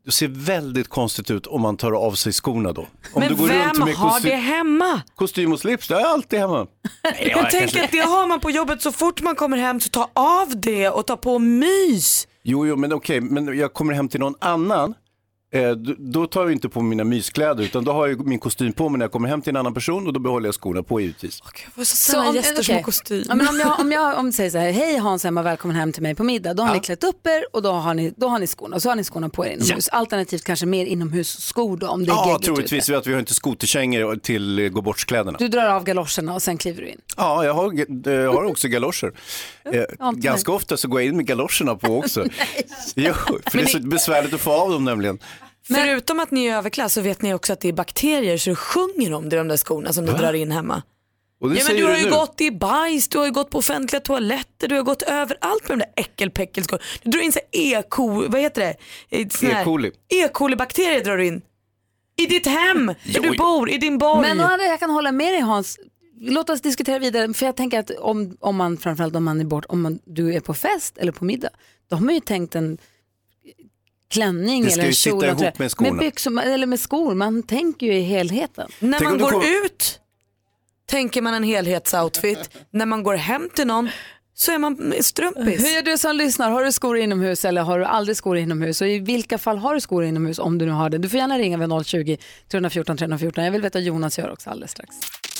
[0.08, 2.82] det ser väldigt konstigt ut om man tar av sig skorna då.
[2.82, 2.88] Om
[3.20, 5.02] Men du går runt vem med har det hemma?
[5.16, 6.68] kostym och slips, det är alltid hemma.
[7.20, 10.10] Jag tänker att det har man på jobbet så fort man kommer hem så ta
[10.14, 12.28] av det och ta på mys.
[12.44, 14.94] Jo, jo, men okej, men jag kommer hem till någon annan.
[15.52, 18.90] Eh, då, tar jag inte på mina myskläder utan då har jag min kostym på
[18.90, 21.02] mig när jag kommer hem till en annan person och då behåller jag skorna på
[21.02, 21.42] givetvis.
[21.84, 22.76] Så om, gäster som okej.
[22.76, 23.24] har kostym.
[23.30, 25.78] Ja, men om jag, om jag om jag säger så här, hej Hans Emma, välkommen
[25.78, 26.54] hem till mig på middag.
[26.54, 26.74] Då har Ja.
[26.74, 28.96] ni klätt upp er och då har ni, då har ni skorna och så har
[28.96, 29.88] ni skorna på er inomhus.
[29.90, 32.84] Alternativt kanske mer inomhusskor då om det är Ja, troligtvis.
[32.84, 32.92] ute.
[32.92, 35.38] Vi, att vi har inte skoterkängor till eh, gå bort-kläderna.
[35.40, 37.02] Du drar av galoscherna och sen kliver du in.
[37.18, 37.74] Ja, jag har,
[38.12, 39.12] jag har också galoscher.
[39.74, 42.26] Eh, ganska ofta så går jag in med galoscherna på också.
[42.96, 43.14] jo,
[43.46, 45.20] för det är så besvärligt att få av dem nämligen.
[45.68, 48.56] Förutom att ni är överklass så vet ni också att det är bakterier så det
[48.56, 50.82] sjunger om det i de där skorna som du drar in hemma.
[51.42, 52.12] Och det Ja, men säger du har du ju nu.
[52.12, 55.78] gått i bajs, du har ju gått på offentliga toaletter, du har gått överallt med
[55.78, 56.82] de där äckelpäckelskorna.
[57.04, 57.84] Du drar in så E.
[57.90, 58.76] coli, vad heter det?
[59.18, 59.66] Eh, sån här- E.
[59.66, 59.88] coli.
[60.14, 60.28] E.
[60.34, 61.42] coli-bakterier drar du in.
[62.20, 64.22] I ditt hem, där du bor, i din borg.
[64.36, 65.80] Men jag kan hålla med dig Hans.
[66.20, 69.46] Låt oss diskutera vidare, för jag tänker att om, om man, framförallt om man är
[69.46, 71.50] bort, om man, du är på fest eller på middag,
[71.90, 72.78] då har man ju tänkt en
[74.10, 75.20] klänning Det ska eller en ju sitta kjol.
[75.20, 75.54] och ihop tröja.
[75.58, 75.92] med skorna.
[75.94, 78.70] Med byxor, eller med skor, man tänker ju i helheten.
[78.80, 80.00] När Tänk man går kommer- ut
[80.86, 82.50] tänker man en helhetsoutfit.
[82.72, 83.90] När man går hem till någon
[84.34, 85.66] så är man strumpis.
[85.66, 86.52] Hur gör du som lyssnar?
[86.52, 88.82] Har du skor inomhus eller har du aldrig skor inomhus?
[88.82, 90.98] Och i vilka fall har du skor inomhus om du nu har det?
[90.98, 92.18] Du får gärna ringa vid 020
[92.52, 93.44] 314 314.
[93.44, 94.96] Jag vill veta Jonas gör också alldeles strax.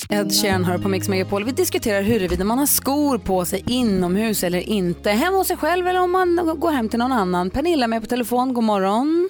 [0.10, 1.44] Ed Sheeran hör på Mix Megapol.
[1.44, 5.10] Vi diskuterar huruvida man har skor på sig inomhus eller inte.
[5.10, 6.30] Hemma hos sig själv eller om man
[6.60, 7.50] går hem till någon annan.
[7.50, 8.54] Pernilla är med på telefon.
[8.54, 9.30] God morgon.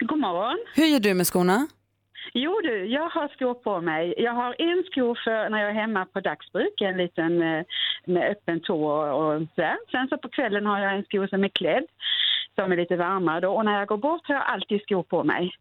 [0.00, 0.58] God morgon.
[0.74, 1.66] Hur gör du med skorna?
[2.34, 4.14] Jo du, jag har skor på mig.
[4.18, 7.62] Jag har en sko för när jag är hemma på dagsbruk, en liten eh,
[8.06, 9.76] med öppen tå och, och sådär.
[9.90, 11.84] Sen så på kvällen har jag en sko som är klädd,
[12.54, 13.50] som är lite varmare då.
[13.50, 15.52] Och när jag går bort har jag alltid skor på mig.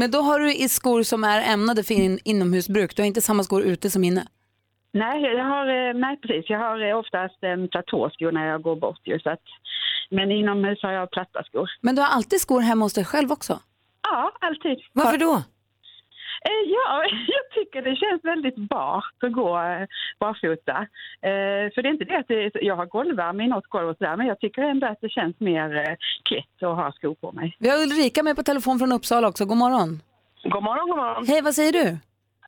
[0.00, 2.96] Men då har du i skor som är ämnade för in, inomhusbruk.
[2.96, 4.22] Du har inte samma skor ute som inne.
[4.92, 6.50] Nej, jag har, eh, nej precis.
[6.50, 9.18] Jag har eh, oftast en platåskor när jag går bort ju.
[9.20, 9.42] Så att,
[10.10, 11.70] men inomhus har jag platta skor.
[11.80, 13.60] Men du har alltid skor hemma hos dig själv också?
[14.02, 14.78] Ja, alltid.
[14.92, 15.42] Varför då?
[16.44, 19.86] Eh, Ja, jag tycker det känns väldigt bart att gå eh,
[20.20, 20.76] barfota.
[21.22, 23.96] Eh, För det är inte det att det, jag har golvvärme i något golv och
[23.96, 25.96] sådär, men jag tycker ändå att det känns mer eh,
[26.28, 27.56] klätt att ha skor på mig.
[27.58, 29.44] Vi har Ulrika med på telefon från Uppsala också.
[29.44, 30.00] God morgon.
[30.42, 31.26] God morgon, god morgon.
[31.26, 31.96] Hej, vad säger du?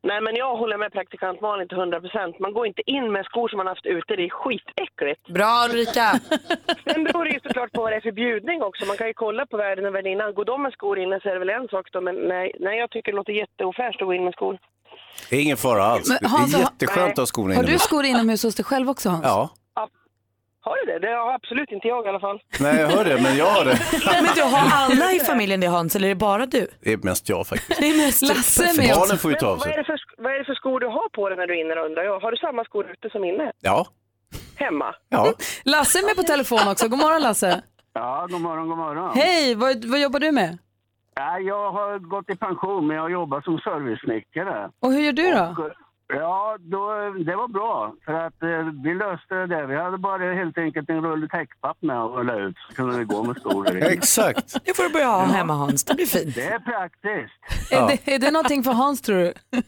[0.03, 2.39] Nej, men jag håller med praktikant Malin till 100 procent.
[2.39, 5.27] Man går inte in med skor som man haft ute, det är skitäckligt.
[5.27, 6.07] Bra Ulrika!
[6.85, 8.85] Sen beror det ju såklart på vad det är för bjudning också.
[8.85, 10.33] Man kan ju kolla på värden och värdinnan.
[10.33, 12.79] Går de med skor inne så är det väl en sak då, men nej, nej
[12.79, 14.57] jag tycker det låter jätteofräscht att gå in med skor.
[15.29, 16.09] Det är ingen fara alls.
[16.09, 17.81] Men det Hans, är har- jätteskönt att ha skorna Har du inomhus.
[17.81, 19.25] skor inomhus hos dig själv också Hans?
[19.25, 19.49] Ja.
[20.63, 20.99] Har du det?
[21.07, 22.39] Det har absolut inte jag i alla fall.
[22.59, 23.77] Nej, jag hör det, men jag har det.
[24.23, 26.67] Men du, har alla i familjen det Hans eller är det bara du?
[26.83, 27.79] Det är mest jag faktiskt.
[27.81, 29.17] Det är mest Lasse är med barnen också.
[29.17, 29.77] får ju ta av Vad är, sig.
[29.77, 31.61] det för, sk- vad är det för skor du har på dig när du är
[31.65, 32.19] inne undrar jag?
[32.19, 33.51] Har du samma skor ute som inne?
[33.61, 33.87] Ja.
[34.55, 34.95] Hemma?
[35.09, 35.33] Ja.
[35.65, 36.87] Lasse är med på telefon också.
[36.87, 37.61] God morgon Lasse.
[37.93, 39.11] Ja, god morgon, god morgon.
[39.15, 40.57] Hej, vad, vad jobbar du med?
[41.15, 44.69] Ja, jag har gått i pension, men jag jobbar som servicesnickare.
[44.79, 45.41] Och hur gör du då?
[45.63, 45.71] Och,
[46.15, 47.93] ja, då, det var bra.
[48.05, 49.65] För att eh, vi löste det där.
[49.65, 53.05] Vi hade bara helt enkelt en rulle täckpapp med och rulla ut så kunde det
[53.05, 53.77] gå med skor.
[53.83, 54.53] Exakt.
[54.65, 56.35] Det får du börja ha hemma Hans, det blir fint.
[56.35, 57.71] Det är praktiskt.
[57.71, 59.33] Är, det, är det någonting för Hans tror du?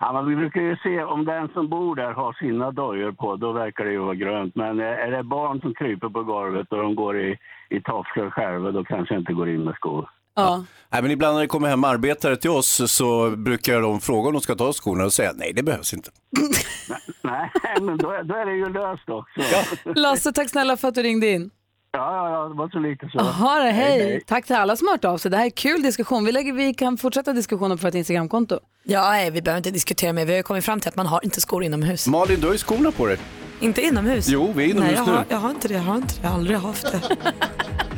[0.00, 3.36] Ja, men vi brukar ju se om den som bor där har sina dojor på,
[3.36, 4.54] då verkar det ju vara grönt.
[4.54, 7.38] Men eh, är det barn som kryper på golvet och de går i,
[7.68, 10.10] i tofflor själva, då kanske inte går in med skor.
[10.36, 10.64] Ja.
[10.92, 14.32] Nej, men ibland när det kommer hem arbetare till oss så brukar de fråga om
[14.34, 16.10] de ska ta av skorna och säga nej, det behövs inte.
[17.22, 19.40] Nej, men då, är- då är det ju löst också.
[20.00, 21.50] Lasse, tack snälla för att du ringde in.
[21.92, 23.18] Ja, ja, ja, det var så lite så.
[23.18, 24.20] Det, hej.
[24.26, 25.30] Tack till alla som har hört av sig.
[25.30, 26.24] Det här är kul diskussion.
[26.24, 28.58] Vi, lägger, vi kan fortsätta diskussionen på vårt Instagramkonto.
[28.82, 30.24] Ja, nej, vi behöver inte diskutera mer.
[30.26, 32.06] Vi har ju kommit fram till att man har inte skor inomhus.
[32.08, 33.18] Malin, du har ju skorna på dig.
[33.60, 34.28] Inte inomhus?
[34.28, 35.12] Jo, vi är inomhus nej, jag nu.
[35.12, 35.74] har, jag har inte det.
[35.74, 36.22] Jag har inte det.
[36.22, 37.00] Jag har aldrig haft det.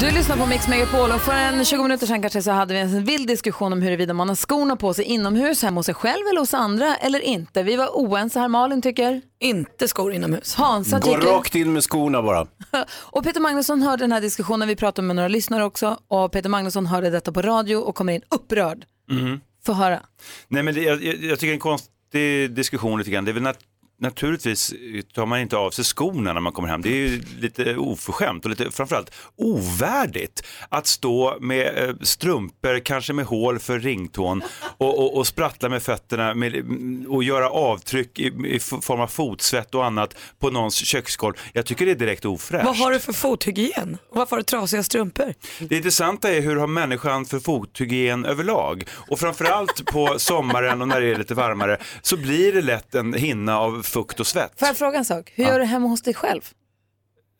[0.00, 2.80] Du lyssnar på Mix Megapol och för en 20 minuter sedan kanske så hade vi
[2.80, 6.26] en vild diskussion om huruvida man har skorna på sig inomhus, hemma hos sig själv
[6.30, 7.62] eller hos andra eller inte.
[7.62, 8.48] Vi var oense här.
[8.48, 9.22] Malin tycker?
[9.40, 10.54] Inte skor inomhus.
[10.54, 11.28] Hansa Gå tycker?
[11.28, 12.46] rakt in med skorna bara.
[13.00, 16.48] Och Peter Magnusson hörde den här diskussionen, vi pratade med några lyssnare också och Peter
[16.48, 18.84] Magnusson hörde detta på radio och kommer in upprörd.
[19.10, 19.40] Mhm.
[19.66, 20.00] Få höra.
[20.48, 23.24] Nej, men det, jag, jag jag tycker det är en konstig diskussion lite grann.
[23.24, 23.58] Det är väl nat-
[24.00, 24.74] naturligtvis
[25.14, 26.82] tar man inte av sig skorna när man kommer hem.
[26.82, 33.12] Det är ju lite oförskämt och lite framförallt ovärdigt att stå med eh, strumpor, kanske
[33.12, 34.42] med hål för ringtån
[34.78, 36.64] och, och, och sprattla med fötterna med,
[37.08, 41.34] och göra avtryck i, i form av fotsvett och annat på någons köksgolv.
[41.52, 42.64] Jag tycker det är direkt ofräscht.
[42.64, 43.98] Vad har du för fothygien?
[44.12, 45.34] Varför har du trasiga strumpor?
[45.58, 48.84] Det intressanta är hur har människan för fothygien överlag?
[48.90, 53.14] Och framförallt på sommaren och när det är lite varmare så blir det lätt en
[53.14, 54.52] hinna av fukt och svett.
[54.58, 55.32] Får jag fråga en sak?
[55.34, 56.42] Hur gör du hemma hos dig själv?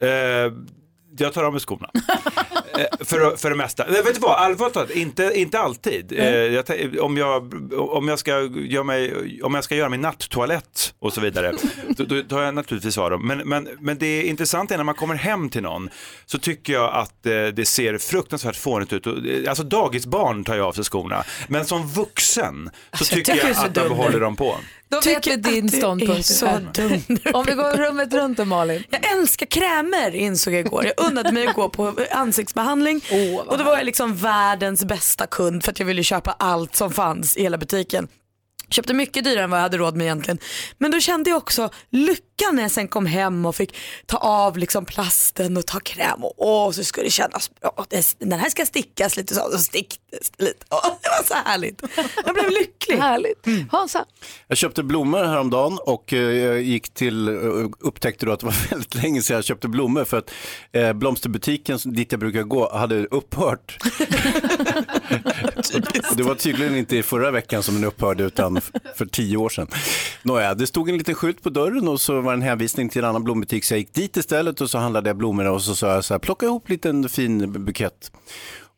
[0.03, 0.09] Eh,
[1.19, 1.91] jag tar av mig skorna.
[2.79, 3.87] Eh, för, för det mesta.
[3.91, 6.13] Nej, vet du vad, allvarligt talat, inte, inte alltid.
[6.19, 7.55] Eh, jag, tän- om, jag,
[7.97, 11.53] om, jag ska göra mig, om jag ska göra min natttoalett och så vidare,
[11.89, 13.27] då, då tar jag naturligtvis av dem.
[13.27, 15.91] Men, men, men det intressanta är när man kommer hem till någon
[16.27, 19.07] så tycker jag att eh, det ser fruktansvärt fånigt ut.
[19.07, 23.25] Och, eh, Alltså dagisbarn tar ju av sig skorna, men som vuxen så Alltså, jag
[23.25, 23.89] tycker jag är så att dumt.
[23.89, 24.57] behåller dem på.
[24.90, 26.18] Då vet vi din att ståndpunkt.
[26.18, 27.18] är så dumt.
[27.33, 28.85] Om vi går rummet runt då Malin.
[28.90, 30.85] Jag älskar krämer insåg jag igår.
[30.85, 33.00] Jag unnade mig att gå på ansiktsbehandling
[33.46, 36.92] och då var jag liksom världens bästa kund för att jag ville köpa allt som
[36.92, 38.09] fanns i hela butiken.
[38.70, 40.38] Köpte mycket dyrare än vad jag hade råd med egentligen.
[40.79, 41.70] Men då kände jag också
[42.40, 43.76] lyckan när jag sen kom hem och fick
[44.07, 47.87] ta av liksom plasten och ta kräm och åh, så skulle det kännas bra.
[48.18, 50.64] Den här ska stickas lite så, så sticktes det lite.
[50.70, 51.83] Åh, det var så härligt.
[52.24, 52.96] Jag blev lycklig.
[52.96, 53.46] Härligt.
[53.72, 54.05] Hansa?
[54.48, 57.35] Jag köpte blommor häromdagen och eh, gick till, eh,
[57.81, 60.31] upptäckte då att det var väldigt länge sedan jag köpte blommor för att
[60.72, 63.76] eh, blomsterbutiken som- dit jag brukar gå hade upphört.
[66.11, 68.61] Och det var tydligen inte i förra veckan som den upphörde utan
[68.94, 69.66] för tio år sedan.
[70.22, 73.09] Nåja, det stod en liten skylt på dörren och så var en hänvisning till en
[73.09, 75.95] annan blombutik så jag gick dit istället och så handlade jag blommorna och så sa
[75.95, 78.12] jag så här, plocka ihop en liten fin bukett.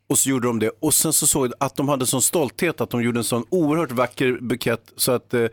[0.09, 0.71] Och så gjorde de det.
[0.81, 3.45] Och sen så såg jag att de hade sån stolthet att de gjorde en sån
[3.49, 4.93] oerhört vacker bukett.
[4.97, 5.47] Så att, eh,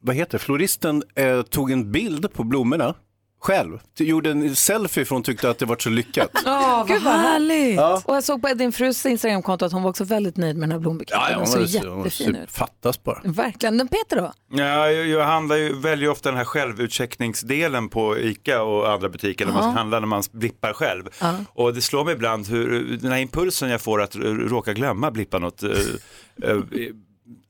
[0.00, 2.94] vad heter floristen eh, tog en bild på blommorna
[3.40, 3.78] själv.
[3.98, 6.30] Gjorde en selfie för hon tyckte att det var så lyckat.
[6.46, 7.76] Oh, Gud vad härligt.
[7.76, 8.02] Ja.
[8.04, 10.72] Och jag såg på din frus Instagramkonto att hon var också väldigt nöjd med den
[10.72, 11.20] här blombuketten.
[11.22, 12.50] Ja, ja, den hon såg hon var jättefin super- ut.
[12.50, 13.20] fattas bara.
[13.24, 13.76] Verkligen.
[13.76, 14.32] Men Peter då?
[14.52, 19.46] Ja, jag, jag handlar ju, väljer ofta den här självutcheckningsdelen på ICA och andra butiker
[19.46, 19.70] när man Ja.
[19.70, 21.04] ska handla när man blippar själv.
[21.20, 21.34] Ja.
[21.52, 25.38] Och det slår mig ibland hur den här impulsen jag får att råka glömma blippa
[25.38, 25.70] något, eh,
[26.42, 26.56] eh,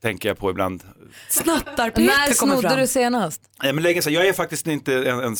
[0.03, 0.83] tänker jag på ibland.
[1.29, 2.81] Snattar När Peter kommer snodde fram.
[2.81, 3.41] du senast?
[3.62, 5.37] Nej, men länge sedan, jag är faktiskt inte en, en,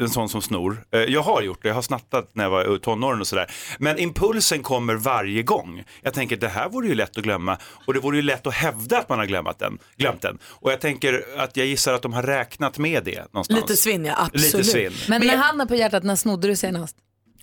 [0.00, 0.84] en sån som snor.
[0.90, 3.50] Eh, Jag har gjort det, jag har snattat när jag var i tonåren och sådär.
[3.78, 5.84] Men impulsen kommer varje gång.
[6.02, 8.54] Jag tänker det här vore ju lätt att glömma och det vore ju lätt att
[8.54, 9.78] hävda att man har glömt den.
[9.96, 10.38] Glömt den.
[10.44, 13.60] Och jag tänker att jag gissar att de har räknat med det någonstans.
[13.60, 14.52] Lite svinn ja, absolut.
[14.54, 14.92] Lite svinn.
[15.08, 16.96] Men med handen på hjärtat, när snodde du senast?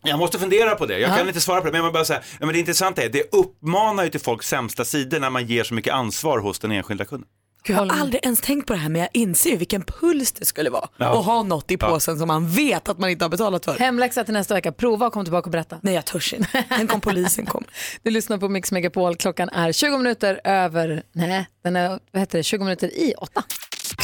[0.05, 1.15] Jag måste fundera på det, jag Ja.
[1.17, 1.71] kan inte svara på det.
[1.71, 4.85] Men jag bara säga, ja, men det intressanta är, det uppmanar ju till folks sämsta
[4.85, 7.27] sidor när man ger så mycket ansvar hos den enskilda kunden.
[7.67, 10.45] Jag har aldrig ens tänkt på det här men jag inser ju vilken puls det
[10.45, 11.19] skulle vara Ja.
[11.19, 11.87] att ha något i Ja.
[11.89, 13.73] påsen som man vet att man inte har betalat för.
[13.79, 14.71] Hemläxa till nästa vecka.
[14.71, 15.77] Prova och kom tillbaka och berätta.
[15.81, 16.63] Nej jag törs inte.
[16.69, 17.67] Tänk om polisen kommer.
[18.03, 19.15] Du lyssnar på Mix Megapol.
[19.15, 23.43] Klockan är 20 minuter över, nej, den är, vad heter det, 20 minuter i åtta.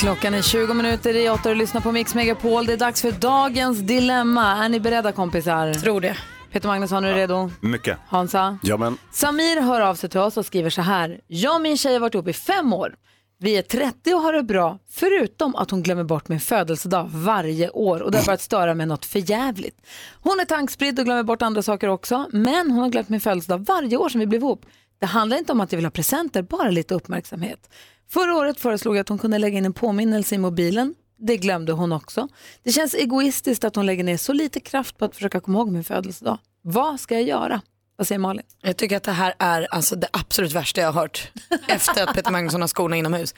[0.02, 2.66] Klockan är 20 minuter i åtta och lyssnar på Mix Megapol.
[2.66, 4.66] Det är dags för dagens dilemma.
[4.66, 5.74] Är ni beredda kompisar?
[5.74, 6.18] Tror det.
[6.52, 7.52] Peter Magnusson, är du redo?
[7.62, 7.98] Mycket.
[8.08, 8.58] Hansa?
[8.64, 8.98] Ja, men.
[9.12, 11.20] Samir hör av sig till oss och skriver så här.
[11.28, 12.96] Jag och min tjej har varit ihop i fem år.
[13.40, 17.70] Vi är 30 och har det bra, förutom att hon glömmer bort min födelsedag varje
[17.70, 19.82] år och det har börjat störa mig något förjävligt.
[20.22, 23.66] Hon är tankspridd och glömmer bort andra saker också, men hon har glömt min födelsedag
[23.68, 24.66] varje år som vi blev ihop.
[25.00, 27.70] Det handlar inte om att jag vill ha presenter, bara lite uppmärksamhet.
[28.14, 30.96] Förra året föreslog jag att hon kunde lägga in en påminnelse i mobilen.
[31.18, 32.28] Det glömde hon också.
[32.64, 35.72] Det känns egoistiskt att hon lägger ner så lite kraft på att försöka komma ihåg
[35.72, 36.38] min födelsedag.
[36.62, 37.62] Vad ska jag göra?
[37.96, 38.46] Vad säger Malin?
[38.62, 41.32] Jag tycker att det här är alltså det absolut värsta jag har hört
[41.68, 43.36] efter att Peter Magnusson har skorna inomhus.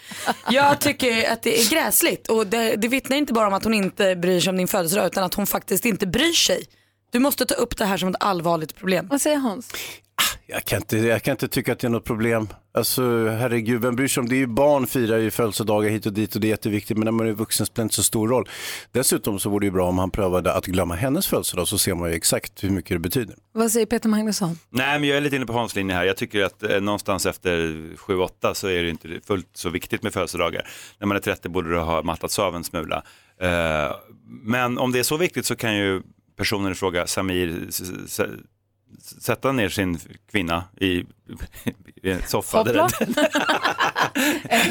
[0.49, 3.73] Jag tycker att det är gräsligt och det, det vittnar inte bara om att hon
[3.73, 6.63] inte bryr sig om din födelsedag utan att hon faktiskt inte bryr sig.
[7.11, 9.07] Du måste ta upp det här som ett allvarligt problem.
[9.07, 9.71] Vad säger Hans?
[10.47, 12.47] Jag kan, inte, jag kan inte tycka att det är något problem.
[12.73, 14.35] Alltså herregud, vem bryr sig om det?
[14.35, 16.97] är ju barn firar ju födelsedagar hit och dit och det är jätteviktigt.
[16.97, 18.49] Men när man är vuxen spelar det inte så stor roll.
[18.91, 21.93] Dessutom så vore det ju bra om han prövade att glömma hennes födelsedag så ser
[21.93, 23.35] man ju exakt hur mycket det betyder.
[23.51, 24.59] Vad säger Peter Magnusson?
[24.69, 26.03] Nej, men jag är lite inne på Hans linje här.
[26.03, 27.57] Jag tycker att eh, någonstans efter
[27.95, 30.67] 7-8 så är det inte fullt så viktigt med födelsedagar.
[30.99, 33.03] När man är 30 borde det ha mattats av en smula.
[33.41, 33.95] Eh,
[34.43, 36.01] men om det är så viktigt så kan ju
[36.37, 37.67] personen i fråga, Samir,
[39.01, 39.99] sätta ner sin
[40.31, 41.03] kvinna i,
[42.03, 42.57] en soffa.
[42.57, 42.89] Hoppla.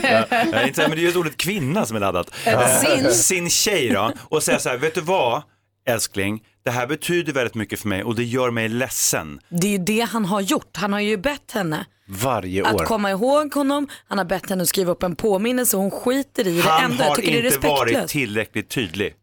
[0.03, 2.31] Ja, jag inte, men det är ju ett ordet kvinna som är laddat.
[2.47, 3.13] Eh, sin.
[3.13, 5.43] sin tjej då, och säga så här, vet du vad
[5.87, 9.41] älskling, det här betyder väldigt mycket för mig och det gör mig ledsen.
[9.49, 10.77] Det är ju det han har gjort.
[10.77, 12.85] Han har ju bett henne Varje att år.
[12.85, 13.89] komma ihåg honom.
[14.09, 16.93] Han har bett henne att skriva upp en påminnelse och hon skiter i det Han
[16.93, 17.05] ändå.
[17.05, 19.15] Har tycker det är inte varit tillräckligt tydlig.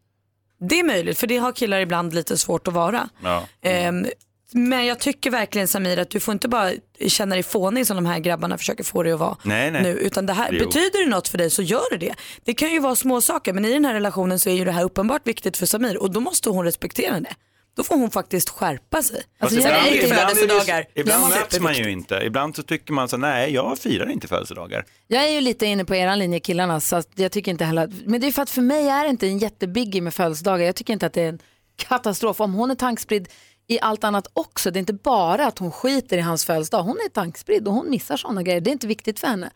[0.60, 3.08] Det är möjligt för det har killar ibland lite svårt att vara.
[3.22, 3.44] Ja.
[3.62, 4.06] Ehm,
[4.52, 6.70] men jag tycker verkligen Samir att du får inte bara
[7.06, 9.82] känna dig fånig som de här grabbarna försöker få dig att vara Nej, nej.
[9.82, 9.88] nu.
[9.88, 10.66] Utan det här, Jo.
[10.66, 12.14] betyder det något för dig så gör det det.
[12.44, 14.72] Det kan ju vara små saker men i den här relationen så är ju det
[14.72, 17.34] här uppenbart viktigt för Samir och då måste hon respektera det.
[17.76, 19.22] Då får hon faktiskt skärpa sig.
[19.38, 20.84] Alltså, ibland, jag är ibland, födelsedagar.
[20.94, 22.14] ibland möts man ju inte.
[22.24, 24.84] Ibland så tycker man så nej, jag firar inte födelsedagar.
[25.06, 28.20] Jag är ju lite inne på eran linje killarna, så jag tycker inte heller, men
[28.20, 30.66] det är för att för mig är det inte en jättebiggie med födelsedagar.
[30.66, 31.38] Jag tycker inte att det är en
[31.76, 32.40] katastrof.
[32.40, 33.28] Om hon är tankspridd
[33.70, 36.82] i allt annat också, det är inte bara att hon skiter i hans födelsedag.
[36.82, 38.60] Hon är tankspridd och hon missar sådana grejer.
[38.60, 39.50] Det är inte viktigt för henne.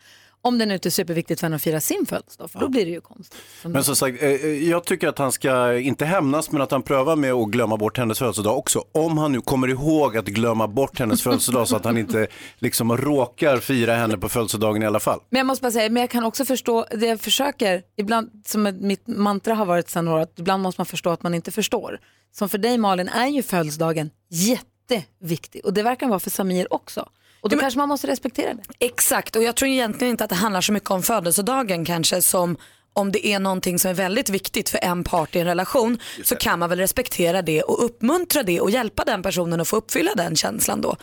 [0.45, 2.85] Om det nu inte är superviktigt för henne att fira sin födelsedag, för då blir
[2.85, 3.41] det ju konstigt.
[3.63, 6.81] Men som sagt, eh, eh, jag tycker att han ska inte hämnas men att han
[6.81, 8.83] prövar med att glömma bort hennes födelsedag också.
[8.91, 12.27] Om han nu kommer ihåg att glömma bort hennes födelsedag så att han inte
[12.59, 15.19] liksom råkar fira henne på födelsedagen i alla fall.
[15.29, 18.77] Men jag måste bara säga, men jag kan också förstå, det jag försöker, ibland, som
[18.81, 21.99] mitt mantra har varit sedan några att ibland måste man förstå att man inte förstår.
[22.31, 27.09] Som för dig Malin är ju födelsedagen jätteviktig och det verkar vara för Samir också.
[27.45, 28.63] Och då kanske man måste respektera det.
[28.79, 32.57] Exakt och jag tror egentligen inte att det handlar så mycket om födelsedagen kanske som
[32.93, 36.35] om det är någonting som är väldigt viktigt för en part i en relation så
[36.35, 40.15] kan man väl respektera det och uppmuntra det och hjälpa den personen att få uppfylla
[40.15, 40.95] den känslan då.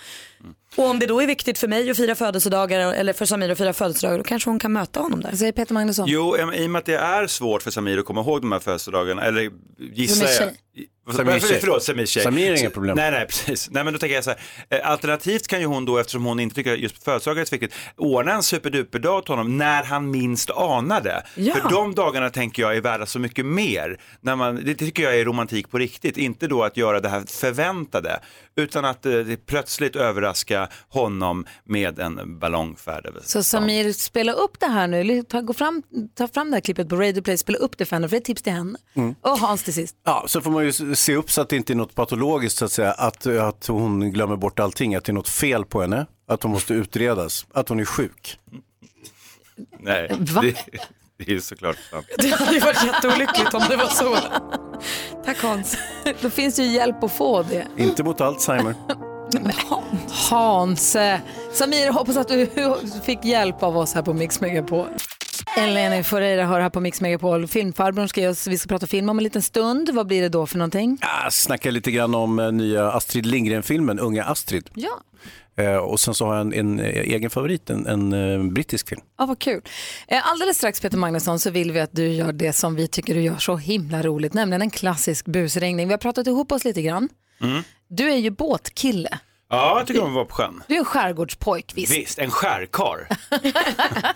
[0.76, 3.58] Och om det då är viktigt för mig att fira födelsedagar eller för Samir att
[3.58, 5.36] fira födelsedagar då kanske hon kan möta honom där.
[5.36, 6.04] Säger Peter Magnusson.
[6.08, 8.58] Jo, i och med att det är svårt för Samir att komma ihåg de här
[8.58, 9.50] födelsedagarna, eller
[9.92, 10.50] gissar jag.
[11.10, 11.58] För- tjej.
[11.60, 12.22] Förlåt, Samirs tjej.
[12.22, 12.96] Samir är inga problem.
[12.96, 13.70] Nej, nej, precis.
[13.70, 14.38] Nej, men då tänker jag så här,
[14.70, 17.54] eh, alternativt kan ju hon då, eftersom hon inte tycker att just födelsedagar är så
[17.56, 21.22] viktigt, ordna en superduperdag åt honom när han minst anar det.
[21.34, 21.54] Ja.
[21.54, 24.00] För de dagarna tänker jag är värda så mycket mer.
[24.20, 27.22] När man, det tycker jag är romantik på riktigt, inte då att göra det här
[27.28, 28.20] förväntade,
[28.56, 29.12] utan att eh,
[29.46, 35.52] plötsligt överraska honom med en ballongfärd Så Samir, spela upp det här nu, ta, gå
[35.52, 35.82] fram,
[36.14, 38.16] ta fram det här klippet på Radio Play, spela upp det för henne, för det
[38.16, 38.78] är ett tips till henne.
[38.94, 39.14] Mm.
[39.20, 39.96] Och Hans till sist.
[40.04, 42.64] Ja, så får man ju se upp så att det inte är något patologiskt så
[42.64, 46.06] att säga, att, att hon glömmer bort allting, att det är något fel på henne,
[46.28, 48.38] att hon måste utredas, att hon är sjuk.
[49.78, 50.56] Nej, det,
[51.18, 52.06] det är ju såklart sant.
[52.18, 54.16] Det hade ju varit jätteolyckligt om det var så.
[55.24, 55.76] Tack Hans.
[56.20, 57.66] Då finns ju hjälp att få det.
[57.76, 58.74] Inte mot Alzheimer.
[60.30, 60.96] Hans.
[60.96, 61.18] eh,
[61.52, 62.48] Samir, hoppas att du
[63.04, 64.86] fick hjälp av oss här på Mix Megapol.
[65.56, 67.46] Eleni Foureira hör här på Mix Megapol.
[67.46, 69.90] Filmfarbrorn ska oss, vi ska prata film om en liten stund.
[69.92, 70.98] Vad blir det då för någonting?
[71.24, 74.70] Jag snackar lite grann om eh, nya Astrid Lindgren-filmen, Unga Astrid.
[74.74, 75.00] Ja.
[75.56, 78.88] Eh, och sen så har jag en, en eh, egen favorit, en, en eh, brittisk
[78.88, 79.00] film.
[79.18, 79.60] Ja, vad kul.
[80.08, 83.14] Eh, Alldeles strax Peter Magnusson så vill vi att du gör det som vi tycker
[83.14, 85.88] du gör så himla roligt, nämligen en klassisk busringning.
[85.88, 87.08] Vi har pratat ihop oss lite grann.
[87.40, 87.62] Mm.
[87.88, 89.18] Du är ju båtkille.
[89.52, 90.62] Ja, jag tycker om att vara på sjön.
[90.68, 91.92] Du är en skärgårdspojk visst.
[91.92, 93.08] Visst, en skärkar.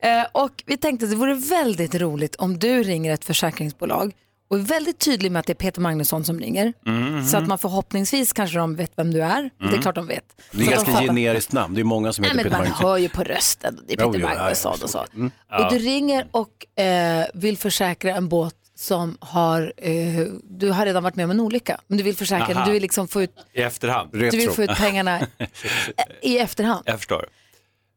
[0.00, 4.12] Eh, och vi tänkte att det vore väldigt roligt om du ringer ett försäkringsbolag
[4.50, 6.72] och är väldigt tydlig med att det är Peter Magnusson som ringer.
[6.86, 7.24] Mhm.
[7.26, 9.42] Så att man förhoppningsvis kanske de vet vem du är.
[9.58, 9.82] Det är Mm.
[9.82, 10.24] klart de vet.
[10.52, 11.06] Det är Så ganska de fattar.
[11.06, 12.86] generiskt namn, det är många som Nej, heter men Peter man Magnusson.
[12.90, 15.04] hör ju på rösten, det är Peter jo, ja, ja, Magnusson och så.
[15.14, 15.30] Mm.
[15.58, 18.54] Och du ringer och eh, vill försäkra en båt
[18.84, 22.54] som har, eh, du har redan varit med om en olycka, men du vill försäkra
[22.54, 22.64] Aha.
[22.66, 24.10] du vill liksom få ut, I efterhand.
[24.12, 25.26] du vill få ut pengarna
[26.22, 26.82] i efterhand.
[26.86, 27.26] Jag förstår.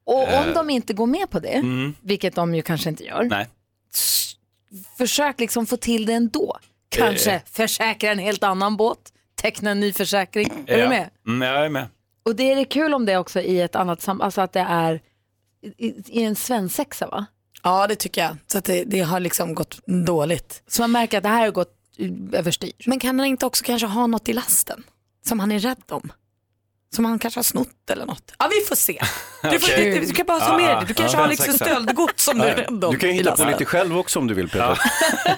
[0.05, 0.53] Och om Eh.
[0.53, 1.95] de inte går med på det, Mm.
[2.01, 3.47] vilket de ju kanske inte gör, Nej.
[4.97, 6.57] försök liksom få till det ändå.
[6.89, 7.41] Kanske Eh.
[7.51, 10.63] försäkra en helt annan båt, teckna en ny försäkring.
[10.67, 10.83] Är Ja.
[10.83, 11.09] du med?
[11.27, 11.88] Mm, jag är med.
[12.25, 14.65] Och det är det kul om det också i ett annat sam, alltså att det
[14.69, 15.01] är
[15.77, 15.88] i,
[16.19, 17.25] i en svensexa va?
[17.64, 18.38] Ja det tycker jag.
[18.47, 20.62] Så att det, det har liksom gått dåligt.
[20.68, 21.74] Så man märker att det här har gått
[22.34, 22.72] överstyr.
[22.86, 24.84] Men kan han inte också kanske ha något i lasten
[25.26, 26.12] som han är rädd om?
[26.95, 28.34] Som han kanske har snott eller något.
[28.39, 29.01] Ja vi får se.
[29.43, 29.99] Du, får, Okej.
[29.99, 30.86] du, du kan bara ta med dig det.
[30.88, 32.91] Du kanske har liksom stöldgods som du är rädd om.
[32.93, 34.80] Du kan ju hitta på lite själv också om du vill Peter.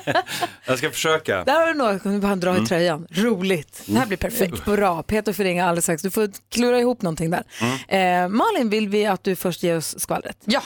[0.66, 1.44] Jag ska försöka.
[1.44, 2.66] Där har du något, nu bara dra i Mm.
[2.66, 3.08] tröjan.
[3.12, 3.82] Roligt.
[3.86, 4.66] Det här blir perfekt.
[4.66, 6.02] Bra, Peter får ringa alldeles strax.
[6.02, 7.44] Du får klura ihop någonting där.
[7.62, 8.24] Mm.
[8.24, 10.38] Eh, Malin, vill vi att du först ger oss skvallret?
[10.46, 10.62] Ja.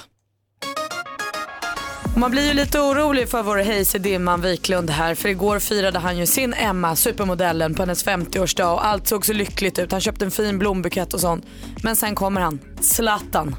[2.14, 6.00] Och Man blir ju lite orolig för vår Hayes Dimman Wiklund här för igår firade
[6.00, 9.92] han ju sin Emma, supermodellen, på hennes 50-årsdag och allt såg så lyckligt ut.
[9.92, 11.46] Han köpte en fin blombukett och sånt.
[11.84, 13.56] Men sen kommer han, Zlatan.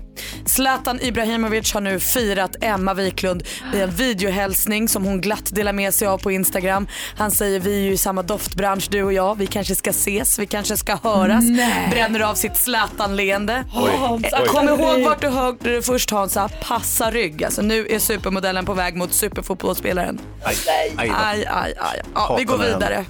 [0.47, 3.43] Zlatan Ibrahimovic har nu firat Emma Wiklund
[3.75, 6.87] i en videohälsning som hon glatt delar med sig av på Instagram.
[7.17, 10.39] Han säger vi är ju i samma doftbransch du och jag, vi kanske ska ses,
[10.39, 11.45] vi kanske ska höras.
[11.45, 11.89] Nej.
[11.91, 13.65] Bränner av sitt Zlatan-leende.
[13.75, 14.45] Eh.
[14.47, 17.45] Kom ihåg vart du hörde det först Hansa, passa rygg.
[17.45, 20.21] Alltså nu är supermodellen på väg mot superfotbollsspelaren.
[20.45, 20.57] Aj,
[20.97, 21.13] aj.
[21.15, 22.03] Aj, aj, aj.
[22.15, 23.05] Ja, vi går vidare.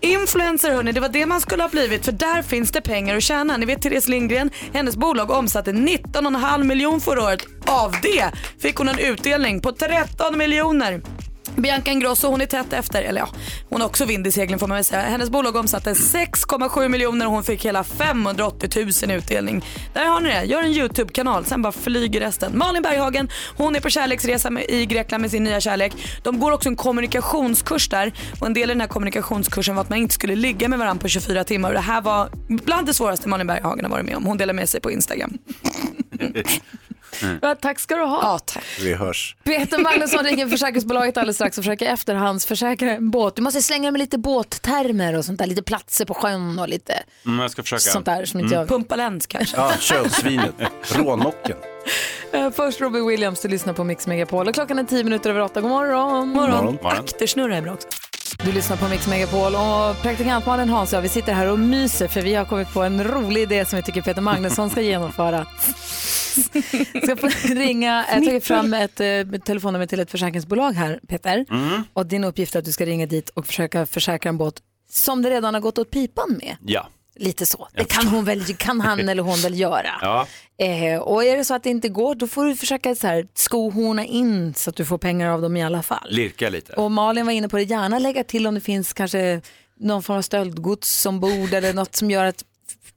[0.00, 3.22] Influencer hörni, det var det man skulle ha blivit för där finns det pengar att
[3.22, 3.56] tjäna.
[3.56, 7.46] Ni vet Therese Lindgren, hennes bolag omsatte 19,5 halv miljon förra året.
[7.66, 11.02] Av det fick hon en utdelning på 13 miljoner.
[11.58, 13.28] Bianca Ingrosso hon är tätt efter, eller ja,
[13.68, 15.02] hon har också vind i seglen får man väl säga.
[15.02, 18.70] Hennes bolag omsatte 6,7 miljoner och hon fick hela 580
[19.02, 19.64] 000 i utdelning.
[19.94, 22.58] Där har ni det, gör en YouTube-kanal, sen bara flyger resten.
[22.58, 25.92] Malin Berghagen, hon är på kärleksresa med, i Grekland med sin nya kärlek.
[26.22, 29.90] De går också en kommunikationskurs där och en del i den här kommunikationskursen var att
[29.90, 32.94] man inte skulle ligga med varandra på 24 timmar och det här var bland det
[32.94, 34.24] svåraste Malin Berghagen har varit med om.
[34.24, 35.38] Hon delar med sig på Instagram.
[37.42, 38.18] Ja, tack ska du ha.
[38.22, 38.64] Ja, tack.
[38.80, 39.36] Vi hörs.
[39.44, 43.36] Peter Magnusson ringer försäkringsbolaget alldeles strax och försöker efterhandsförsäkra en båt.
[43.36, 47.02] Du måste slänga med lite båttermer och sånt där, lite platser på sjön och lite
[47.26, 47.80] Mm, jag ska försöka.
[47.80, 48.68] sånt där som inte jag...
[48.68, 49.56] Pumpaläns kanske.
[49.56, 50.54] Ja, kölsvinet,
[50.94, 51.56] rånocken.
[52.32, 55.40] Eh, Först Robbie Williams, du lyssnar på Mix Megapol och klockan är tio minuter över
[55.40, 55.60] åtta.
[55.60, 56.28] God morgon.
[56.28, 56.78] Morgon.
[56.82, 57.88] Aktersnurra är bra också.
[58.44, 62.08] Du lyssnar på Mix Megapol och praktikantmannen Hans och jag, vi sitter här och myser
[62.08, 65.46] för vi har kommit på en rolig idé som vi tycker Peter Magnusson ska genomföra.
[67.02, 71.46] Ska få ringa, jag tagit fram ett eh, telefonnummer till ett försäkringsbolag här, Peter.
[71.50, 71.82] Mm.
[71.92, 75.22] Och din uppgift är att du ska ringa dit och försöka försäkra en båt som
[75.22, 76.56] det redan har gått åt pipan med.
[76.66, 76.88] Ja.
[77.18, 77.68] Lite så.
[77.74, 79.90] Det kan, hon väl, kan han eller hon väl göra.
[80.02, 80.26] Ja.
[80.64, 83.26] Eh, och är det så att det inte går, då får du försöka så här,
[83.34, 86.06] skohorna in så att du får pengar av dem i alla fall.
[86.10, 86.72] Lirka lite.
[86.72, 89.40] Och Malin var inne på det, gärna lägga till om det finns kanske
[89.80, 92.44] någon form av stöldgods ombord eller något som gör att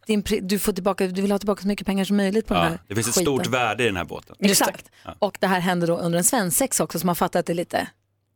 [0.07, 2.63] din, du, får tillbaka, du vill ha tillbaka så mycket pengar som möjligt på den
[2.63, 3.34] Ja, här det finns ett skiten.
[3.34, 4.36] stort värde i den här båten.
[4.39, 4.86] Exakt.
[5.19, 7.88] Och det här händer då under en svensexa också så man fattar att det lite.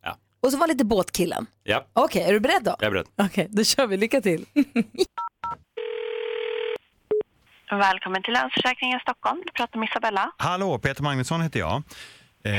[0.04, 0.18] Ja.
[0.42, 1.46] Och så var lite båtkillen.
[1.64, 2.76] Ja, Okej, är du beredd då?
[2.80, 3.06] jag är beredd.
[3.18, 3.98] Okej, då kör vi.
[3.98, 4.46] Lycka till.
[7.70, 9.42] Välkommen till Länsförsäkringen Stockholm.
[9.46, 10.32] Du pratar med Isabella.
[10.38, 11.84] Hallå, Peter Magnusson heter jag.
[12.44, 12.54] Eh,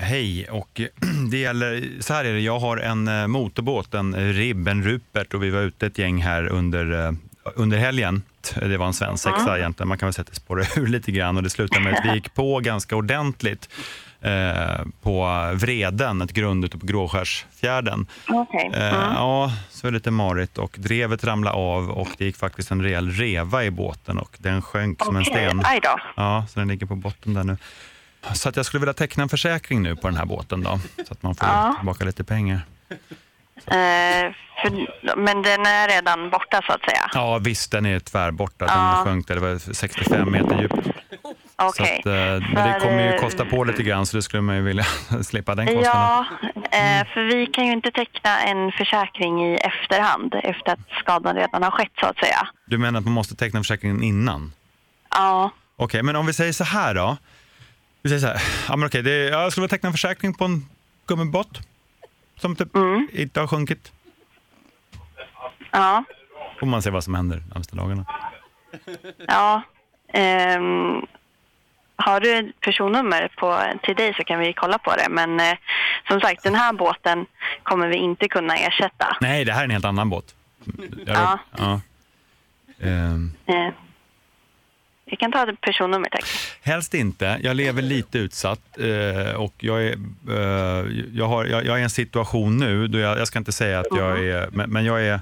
[0.00, 0.80] hej, och
[1.30, 5.34] det gäller, så här är det, jag har en eh, motorbåt, en ribb, en Rupert
[5.34, 7.12] och vi var ute ett gäng här under, eh,
[7.54, 8.22] under helgen.
[8.54, 9.56] Det var en svensexa Mm.
[9.56, 11.94] egentligen, man kan väl säga att det spårar ur lite grann och det slutade med
[11.94, 13.68] att vi gick på ganska ordentligt
[14.22, 18.06] eh, på Vreden, ett grund ute på Gråskärsfjärden.
[18.28, 18.70] Okej.
[18.74, 19.14] Eh, Mm.
[19.14, 22.82] Ja, så är det lite marigt och drevet ramlade av och det gick faktiskt en
[22.82, 25.62] rejäl reva i båten och den sjönk som en sten.
[25.64, 25.98] aj då.
[26.16, 27.56] Ja, så den ligger på botten där nu.
[28.32, 31.12] Så att jag skulle vilja teckna en försäkring nu på den här båten då, så
[31.12, 31.74] att man får Ja.
[31.78, 32.60] tillbaka lite pengar.
[33.66, 37.10] Eh, för, men den är redan borta så att säga.
[37.14, 38.66] Ja, visst, den är tvärborta.
[38.66, 39.02] Den Ja.
[39.04, 40.74] sjönk det var 65 meter djupt.
[41.58, 41.98] Så Okej.
[41.98, 42.12] att, eh,
[42.52, 44.84] men det kommer ju eh, kosta på lite grann, så det skulle man ju vilja
[45.22, 45.84] slippa den kostnaden.
[45.92, 46.26] Ja,
[46.78, 51.62] eh, för vi kan ju inte teckna en försäkring i efterhand efter att skadan redan
[51.62, 52.48] har skett så att säga.
[52.66, 54.52] Du menar att man måste teckna försäkringen innan?
[55.10, 57.16] Ja, Okej, men om vi säger så här då.
[58.02, 60.44] Vi säger så här, ja, men okej, ja, jag skulle vilja teckna en försäkring på
[60.44, 60.66] en
[61.06, 61.58] gummibåt
[62.40, 63.08] som typ Mm.
[63.12, 63.92] inte har sjunkit.
[65.70, 66.04] ja,
[66.60, 68.04] Får man se vad som händer de närmaste dagarna.
[69.28, 69.62] ja.
[70.12, 71.06] ehm,
[72.00, 75.06] har du ett personnummer på, till dig så kan vi kolla på det.
[75.10, 75.56] Men eh,
[76.08, 77.26] som sagt, den här båten
[77.62, 79.16] kommer vi inte kunna ersätta.
[79.20, 80.34] Nej, det här är en helt annan båt.
[81.06, 81.38] Jag- Ja.
[81.58, 81.80] ja.
[82.80, 83.68] Ehm, Eh,
[85.10, 86.24] vi kan ta ett personnummer, tack.
[86.62, 87.38] helst inte.
[87.42, 89.92] Jag lever lite utsatt eh, och jag är,
[90.30, 93.52] eh, jag, har, jag, jag är i en situation nu, då jag, jag ska inte
[93.52, 95.20] säga att jag är, men, men jag är,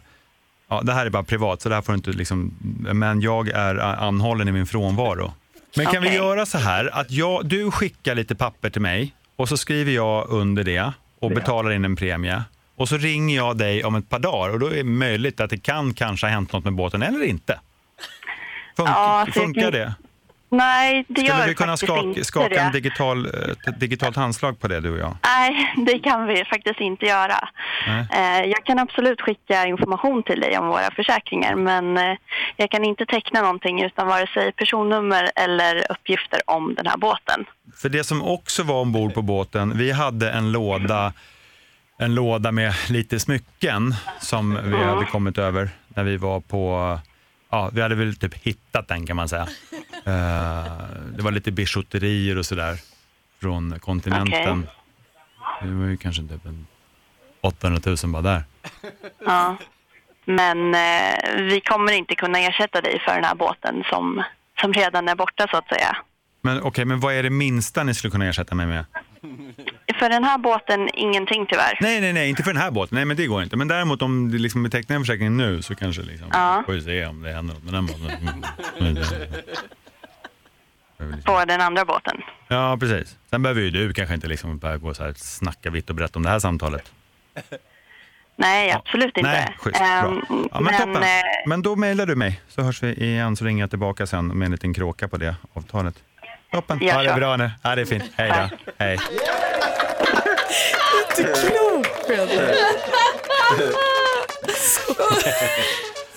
[0.68, 2.54] ja, det här är bara privat så det här får du inte liksom,
[2.92, 5.32] men jag är anhållen i min frånvaro.
[5.76, 6.16] Men kan vi Okej.
[6.18, 10.28] göra så här att jag, du skickar lite papper till mig och så skriver jag
[10.28, 12.42] under det och betalar in en premie.
[12.76, 15.50] Och så ringer jag dig om ett par dagar och då är det möjligt att
[15.50, 17.52] det kan kanske ha hänt något med båten eller inte.
[18.76, 19.94] Fun- Ja, funkar det?
[20.56, 23.32] Nej, det Skulle gör vi kunna skaka, skaka en digital, eh,
[23.68, 25.16] ett digitalt handslag på det du och jag?
[25.24, 27.48] Nej, det kan vi faktiskt inte göra.
[27.86, 28.06] Nej.
[28.12, 32.16] Eh, Jag kan absolut skicka information till dig om våra försäkringar men eh,
[32.56, 37.44] jag kan inte teckna någonting utan vare sig personnummer eller uppgifter om den här båten.
[37.82, 41.12] För det som också var ombord på båten, vi hade en låda,
[41.98, 46.98] en låda med lite smycken som vi hade kommit över när vi var på,
[47.50, 49.48] ja vi hade väl typ hittat den kan man säga.
[50.06, 50.72] Eh,
[51.16, 52.78] det var lite bijouterier och sådär
[53.40, 54.66] från kontinenten.
[55.62, 56.66] Det var ju kanske typ en
[57.40, 58.44] 800 000 bara där.
[59.26, 59.56] Ja.
[60.24, 64.22] Men eh, vi kommer inte kunna ersätta dig för den här båten som,
[64.60, 65.96] som redan är borta så att säga.
[66.42, 68.84] Men okej, men vad är det minsta ni skulle kunna ersätta mig med?
[69.98, 71.78] För den här båten, ingenting tyvärr.
[71.80, 72.96] Nej, nej, nej, inte för den här båten.
[72.96, 73.56] Nej, men det går inte.
[73.56, 76.62] Men däremot om det liksom tecknar en försäkring nu så kanske liksom, Ja.
[76.66, 78.44] får vi se om det händer något med den båten.
[81.00, 81.22] Mm.
[81.22, 82.16] På den andra båten.
[82.48, 83.16] Ja, precis.
[83.30, 86.16] Sen behöver ju du kanske inte liksom börja gå så här snacka vitt och brett
[86.16, 86.92] om det här samtalet.
[88.36, 89.30] Nej, absolut inte.
[89.30, 89.80] Nej, schysst.
[89.80, 90.22] Ehm, Bra.
[90.52, 91.02] Ja, men, men toppen.
[91.02, 91.08] eh,
[91.46, 94.46] Men då mejlar du mig så hörs vi igen så ringer jag tillbaka sen med
[94.46, 95.94] en liten kråka på det avtalet.
[96.56, 96.78] Toppen.
[96.82, 97.50] Ja, det är bra nu.
[97.62, 98.04] Ja, det är fint.
[98.16, 98.56] Hej då.
[98.78, 98.98] Hej.
[101.08, 102.54] Inte klokt Peter.
[104.56, 104.94] Så,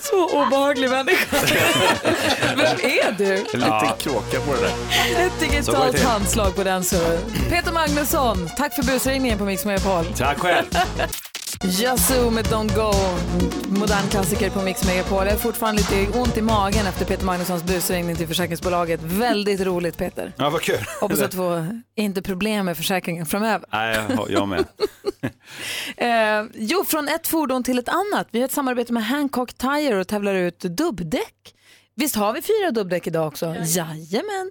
[0.10, 1.36] så obehaglig människa.
[2.56, 3.24] Vem är du?
[3.34, 3.96] En liten Ja.
[3.98, 5.26] kråka på det där.
[5.26, 7.18] Ett digitalt handslag på den så.
[7.50, 10.04] Peter Magnusson, tack för busringningen på Mix Megapol.
[10.16, 10.66] Tack själv.
[11.64, 12.92] Yazoo med Don't Go,
[13.80, 15.24] modern klassiker på Mix Megapol.
[15.24, 19.02] Jag har fortfarande lite ont i magen efter Peter Magnussons busringning till försäkringsbolaget.
[19.02, 20.32] Väldigt roligt Peter.
[20.36, 20.78] Ja, vad kul.
[21.00, 23.68] Hoppas att du får inte problem med försäkringen framöver.
[23.72, 23.98] Nej,
[24.28, 24.64] jag- med.
[25.96, 28.28] Eh, jo, från ett fordon till ett annat.
[28.30, 31.54] Vi har ett samarbete med Hancock Tire och tävlar ut dubbdäck.
[31.96, 33.46] Visst har vi fyra dubbdäck idag också?
[33.46, 34.50] Jajamän.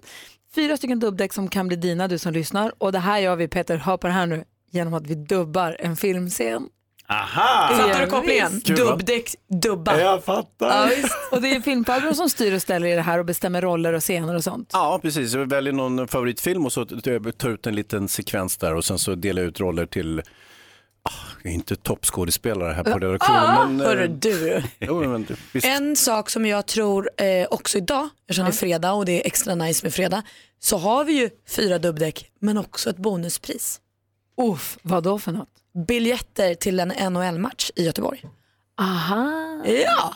[0.54, 2.72] Fyra stycken dubbdäck som kan bli dina, du som lyssnar.
[2.78, 5.76] Och det här gör vi, Peter, hör på det här nu, genom att vi dubbar
[5.80, 6.68] en filmscen.
[7.10, 7.74] Aha!
[7.76, 8.60] Fattar du kopplingen?
[8.60, 8.90] Kul, va?
[8.90, 10.00] Dubbdäck, dubba.
[10.00, 10.68] Jag fattar.
[10.68, 11.16] Ja, visst.
[11.30, 14.02] Och det är filmfarbrorn som styr och ställer i det här och bestämmer roller och
[14.02, 14.70] scener och sånt.
[14.72, 15.34] Ja, precis.
[15.34, 18.98] Jag väljer någon favoritfilm och så tar jag ut en liten sekvens där och sen
[18.98, 20.22] så delar jag ut roller till
[21.02, 21.10] Ah,
[21.42, 23.40] jag är inte toppskådespelare här på redaktionen.
[23.40, 24.62] Ah, men, eh, hörru du.
[24.78, 25.66] Jo, men, visst.
[25.66, 29.26] En sak som jag tror eh, också idag, eftersom det är fredag och det är
[29.26, 30.22] extra nice med fredag,
[30.58, 33.80] så har vi ju fyra dubbdäck men också ett bonuspris.
[34.40, 35.48] Uff, vad då för något?
[35.86, 38.22] Biljetter till en NHL-match i Göteborg.
[38.80, 39.62] Aha.
[39.64, 40.14] Ja,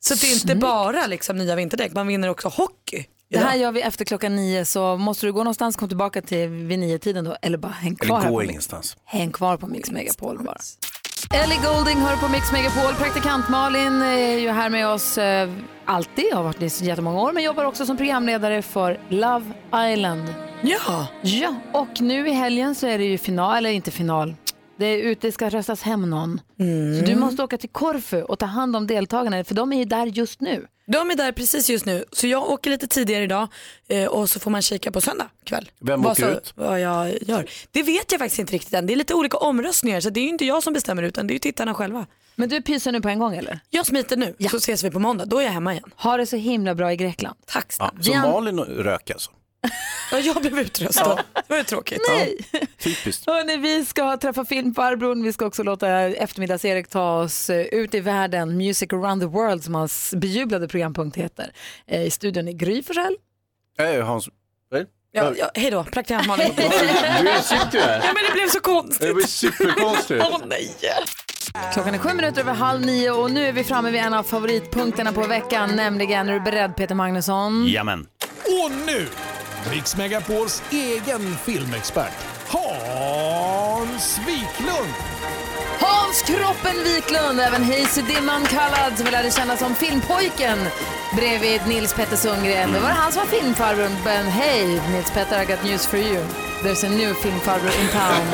[0.00, 0.60] så det är inte Snyggt.
[0.60, 3.04] bara liksom nya vinterdäck, man vinner också hockey.
[3.30, 6.48] Det här gör vi efter klockan nio så måste du gå någonstans, kom tillbaka till
[6.48, 8.96] vid nio tiden då eller bara häng kvar, Eller här gå på Mix- ingenstans.
[9.04, 10.56] häng kvar på Mix Megapol bara.
[11.34, 12.94] Ellie Golding hör på Mix Megapol.
[12.94, 15.50] Praktikant Malin är ju här med oss eh,
[15.84, 19.44] alltid, har varit det i så jättemånga år, men jobbar också som programledare för Love
[19.92, 20.34] Island.
[20.62, 21.06] Ja.
[21.22, 24.34] Ja, och nu i helgen så är det ju final, eller inte final.
[24.76, 26.40] Det är ute, det ska röstas hem någon.
[27.00, 29.84] Så du måste åka till Korfu och ta hand om deltagarna, för de är ju
[29.84, 30.66] där just nu.
[30.86, 33.48] De är där precis just nu, så jag åker lite tidigare idag
[33.88, 35.70] eh, och så får man kika på söndag kväll.
[35.80, 36.52] Vem vad åker så, ut?
[36.56, 37.46] Vad jag gör.
[37.70, 38.86] Det vet jag faktiskt inte riktigt än.
[38.86, 41.32] Det är lite olika omröstningar så det är ju inte jag som bestämmer utan det
[41.32, 42.06] är ju tittarna själva.
[42.36, 43.60] Men du pyser nu på en gång eller?
[43.70, 45.90] Jag smiter nu så ses vi på måndag, då är jag hemma igen.
[45.96, 47.36] Ha det så himla bra i Grekland.
[47.46, 48.02] Tack Ja, snälla.
[48.04, 49.30] så Jan- Malin rök alltså?
[50.12, 51.16] Ja, jag blev utröstad.
[51.34, 52.00] Det var ju tråkigt.
[52.08, 52.38] Nej.
[52.78, 53.26] Typiskt.
[53.26, 55.22] Hörrni, vi ska träffa filmfarbrorn.
[55.22, 58.56] Vi ska också låta eftermiddags-Erik ta oss eh, ut i världen.
[58.56, 61.52] Music around the world som hans bejublade programpunkt heter.
[61.86, 63.16] Eh, I studion är Gry Forssell.
[63.78, 64.28] Nej, Hans...
[65.16, 66.52] Ja, ja, hej då, praktikant Malin.
[66.56, 66.62] Du
[67.42, 68.00] sitter ju här.
[68.04, 69.00] Ja, men det blev så konstigt.
[69.08, 70.24] Det blir superkonstigt.
[70.30, 70.70] Åh nej.
[71.72, 74.22] Klockan är sju minuter över halv nio och nu är vi framme vid en av
[74.22, 77.66] favoritpunkterna på veckan, nämligen, är du beredd Peter Magnusson?
[77.66, 78.06] Jamen.
[78.46, 79.06] Och nu,
[79.70, 82.12] Mix Megapols egen filmexpert,
[82.48, 84.94] Hans Wiklund.
[85.80, 90.58] Hans Kroppen Wiklund, även Hayes Dimman kallad, som vi lärde känna som filmpojken
[91.16, 92.72] bredvid Nils Petter Sundgren.
[92.72, 93.96] Det var han som var filmfarbrorn.
[94.04, 96.22] Men hej, Nils Petter, I got news for you.
[96.62, 98.26] There's a new filmfarbror in town.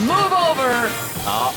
[0.08, 0.90] Move over!
[1.24, 1.52] Ja.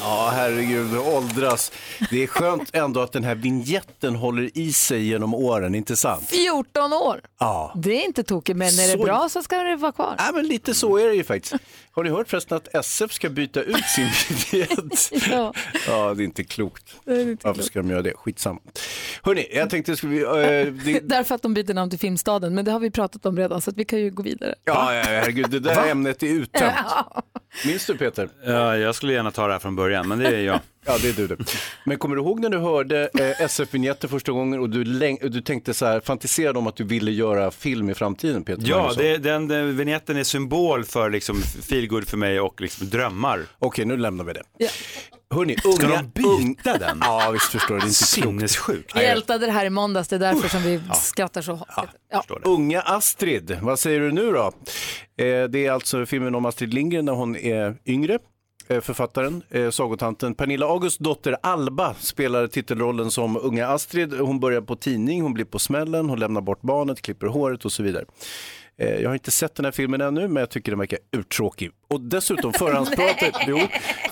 [0.00, 1.72] Ja, herregud, åldras.
[2.10, 6.24] Det är skönt ändå att den här vignetten håller i sig genom åren, inte sant?
[6.28, 7.20] 14 år.
[7.40, 7.72] Ja.
[7.76, 10.14] Det är inte tokigt, men är det Så- bra så ska det vara kvar.
[10.18, 11.54] Ja, men lite så är det ju faktiskt.
[11.92, 14.08] Har ni hört förresten att SF ska byta ut sin
[14.52, 15.10] vignett?
[15.30, 15.52] ja.
[15.86, 16.84] ja, det är inte klokt.
[17.04, 17.66] Det är inte Varför klokt.
[17.70, 18.12] ska de göra det?
[18.16, 18.60] Skitsamma.
[19.22, 20.30] Hörni, jag tänkte, ska vi, eh,
[20.84, 23.60] det, Därför att de byter namn till Filmstaden, men det har vi pratat om redan
[23.60, 24.54] så att vi kan ju gå vidare.
[24.64, 26.72] ja, ja, herregud, det där ämnet är uttömt.
[26.88, 27.22] Ja.
[27.66, 28.28] Minns du Peter?
[28.46, 30.60] Ja, jag skulle gärna ta det här från början, men det är jag.
[30.86, 31.36] Ja, det är du det.
[31.84, 34.84] Men kommer du ihåg när du hörde eh, SF-vignetter första gången och du,
[35.28, 38.92] du tänkte så här, fantiserade om att du ville göra film i framtiden Peter Ja,
[38.96, 43.40] det, den, den vignetten är symbol för liksom feelgood för mig och liksom drömmar.
[43.58, 44.42] Okej, nu lämnar vi det.
[45.34, 46.98] Hörni, Ska unga, de byta den?
[47.00, 47.80] Ja, visst förstår du.
[47.80, 48.96] Det är inte Sinnessjukt.
[48.96, 51.88] Vi ältade det här i måndags, det är därför som vi skrattar så hårt.
[52.10, 52.24] Ja.
[52.42, 54.52] Unga Astrid, vad säger du nu då?
[55.24, 58.18] Eh, det är alltså filmen om Astrid Lindgren när hon är yngre.
[58.68, 64.14] Eh, Författaren, eh, sagotanten Pernilla Augusts dotter Alba spelar titelrollen som unga Astrid.
[64.14, 67.72] Hon börjar på tidning, hon blir på smällen, hon lämnar bort barnet, klipper håret och
[67.72, 68.04] så vidare.
[68.78, 71.70] Eh, Jag har inte sett den här filmen ännu, men jag tycker den verkar uttråkig.
[71.88, 73.58] Och dessutom, förhandspratet, jo,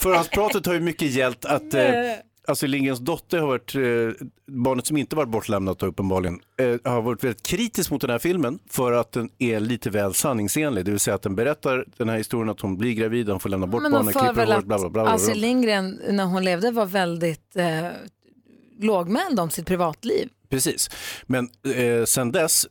[0.00, 1.82] förhandspratet har ju mycket gällt att eh,
[2.46, 7.02] Astrid Lindgrens dotter har varit, eh, barnet som inte varit bortlämnat då, uppenbarligen, eh, har
[7.02, 10.84] varit väldigt kritisk mot den här filmen för att den är lite väl sanningsenlig.
[10.84, 13.48] Det vill säga att den berättar den här historien att hon blir gravid, hon får
[13.48, 14.88] lämna bort barnet, klipper håret, bla bla bla.
[14.88, 15.12] bla.
[15.12, 17.88] Astrid Lindgren när hon levde var väldigt eh,
[18.80, 20.28] lågmäld om sitt privatliv.
[20.48, 20.90] Precis,
[21.26, 22.66] men eh, sen dess,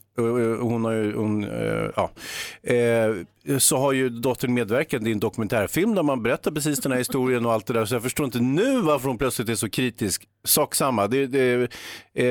[0.61, 2.11] hon har ju, hon, eh, ja,
[2.63, 3.15] eh,
[3.57, 7.45] så har ju dottern medverkat i en dokumentärfilm där man berättar precis den här historien
[7.45, 7.85] och allt det där.
[7.85, 10.23] Så jag förstår inte nu varför hon plötsligt är så kritisk.
[10.43, 11.69] Sak samma, det, det,
[12.13, 12.25] eh,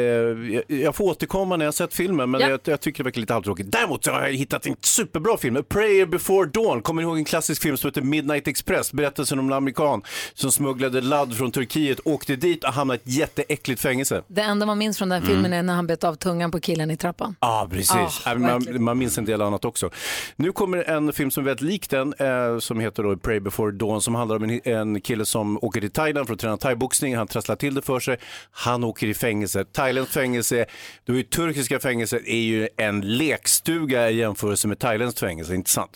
[0.78, 2.48] jag- får återkomma när jag sett filmen men Ja.
[2.48, 3.72] jag, jag tycker det verkar lite halvtråkigt.
[3.72, 6.82] Däremot så har jag hittat en superbra film, A Prayer Before Dawn.
[6.82, 8.92] Kommer ni ihåg en klassisk film som heter Midnight Express?
[8.92, 10.02] Berättelsen om en amerikan
[10.34, 14.22] som smugglade ladd från Turkiet, åkte dit och hamnade i ett jätteäckligt fängelse.
[14.28, 16.60] Det enda man minns från den här filmen är när han bet av tungan på
[16.60, 17.36] killen i trappan.
[17.40, 18.26] Ja, precis.
[18.26, 19.90] Ah, man, man minns en del annat också.
[20.36, 23.72] Nu kommer en film som är väldigt lik den, eh, som heter då Pray before
[23.72, 27.16] dawn, som handlar om en, en kille som åker till Thailand för att träna thaiboxning.
[27.16, 28.16] Han trasslar till det för sig.
[28.50, 29.64] Han åker i fängelse.
[29.64, 30.66] Thailands fängelse,
[31.04, 35.90] då är turkiska fängelser är ju en lekstuga i jämförelse med Thailands fängelse, inte sant?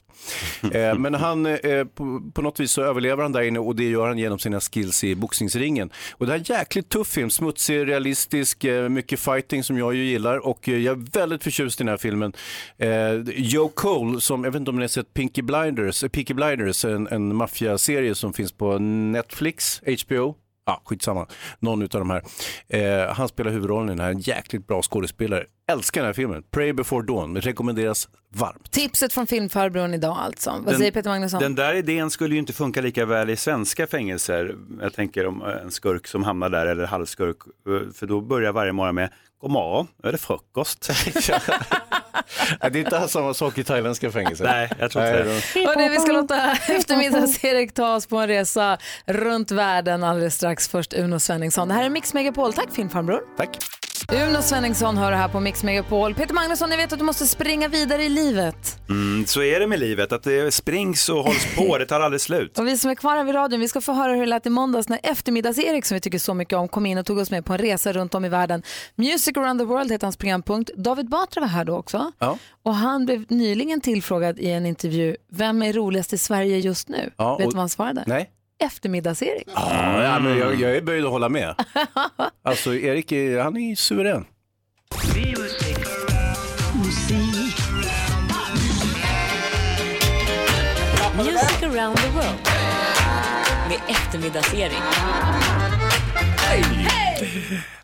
[0.72, 3.84] Eh, men han, eh, på, på något vis så överlever han där inne och det
[3.84, 5.90] gör han genom sina skills i boxningsringen.
[6.12, 9.94] Och det här är en jäkligt tuff film, smutsig, realistisk, eh, mycket fighting som jag
[9.94, 12.32] ju gillar och eh, jag är väldigt förtjust i den här filmen.
[12.78, 16.34] Eh, Joe Cole, som, jag vet inte om ni har sett Pinky Blinders, eh, Peaky
[16.34, 20.34] Blinders, en, en maffiaserie som finns på Netflix, HBO.
[20.68, 21.26] Ja, skitsamma.
[21.58, 22.22] Någon utav de här.
[22.68, 25.44] Eh, han spelar huvudrollen i den här, en jäkligt bra skådespelare.
[25.70, 26.42] Älskar den här filmen.
[26.50, 28.70] Pray before dawn, rekommenderas varmt.
[28.70, 30.50] Tipset från filmfarbrorn idag alltså.
[30.50, 31.40] Vad Den- säger Peter Magnusson?
[31.42, 34.56] Den där idén skulle ju inte funka lika väl i svenska fängelser.
[34.80, 37.36] Jag tänker om en skurk som hamnar där eller halvskurk.
[37.94, 39.10] För då börjar varje morgon med
[39.40, 40.90] God morgon, nu är det frukost.
[42.60, 44.44] Det är inte alls samma sak i thailändska fängelser.
[44.44, 45.66] Nej, jag tror inte det.
[45.66, 50.68] Hörrni, vi ska låta eftermiddags-Erik ta oss på en resa runt världen alldeles strax.
[50.68, 51.68] Först Uno Svenningsson.
[51.68, 52.52] Det här är Mix Megapol.
[52.52, 53.20] Tack filmfarbror.
[53.36, 53.58] Tack.
[54.12, 56.14] Uno Svenningsson hör det här på Mix Megapol.
[56.14, 58.78] Peter Magnusson, jag vet att du måste springa vidare i livet.
[58.88, 62.20] Mm, så är det med livet, att det springs och hålls på, det tar aldrig
[62.20, 62.58] slut.
[62.58, 64.46] Och vi som är kvar här vid radion, vi ska få höra hur det lät
[64.46, 67.30] i måndags när eftermiddags-Erik, som vi tycker så mycket om, kom in och tog oss
[67.30, 68.62] med på en resa runt om i världen.
[68.94, 70.70] Music around the world heter hans programpunkt.
[70.76, 72.12] David Batra var här då också.
[72.18, 72.38] Ja.
[72.62, 77.10] Och han blev nyligen tillfrågad i en intervju, vem är roligast i Sverige just nu?
[77.16, 78.04] Ja, vet du och- vad han svarade?
[78.06, 78.30] Nej.
[78.58, 79.48] Eftermiddags-Erik.
[79.54, 81.54] Ja, ja, men jag, jag är böjd att hålla med.
[82.42, 84.24] Alltså Erik, är- han är suverän.
[91.16, 92.38] Music around the world.
[93.68, 94.72] Med eftermiddagsserie.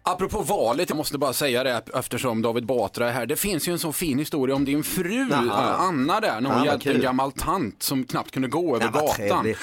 [0.02, 3.26] Apropå valet, jag måste bara säga det eftersom David Batra är här.
[3.26, 6.66] Det finns ju en så fin historia om din fru Anna där, när hon vad
[6.66, 9.54] hjälpte en gammal tant som knappt kunde gå över gatan.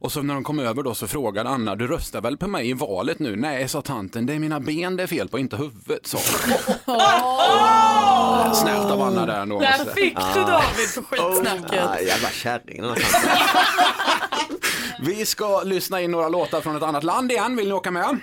[0.00, 2.70] Och så när de kom över då så frågade Anna, du röstar väl på mig
[2.70, 3.36] i valet nu?
[3.36, 6.54] Nej, sa tanten, det är mina ben det är fel på, inte huvudet, sa hon.
[8.54, 9.54] Snällt av Anna där ändå.
[9.54, 10.06] måste jag säga.
[11.76, 12.98] Ja, jävla kärring den här.
[15.00, 17.56] Vi ska lyssna in några låtar från ett annat land igen.
[17.56, 18.18] Vill ni åka med?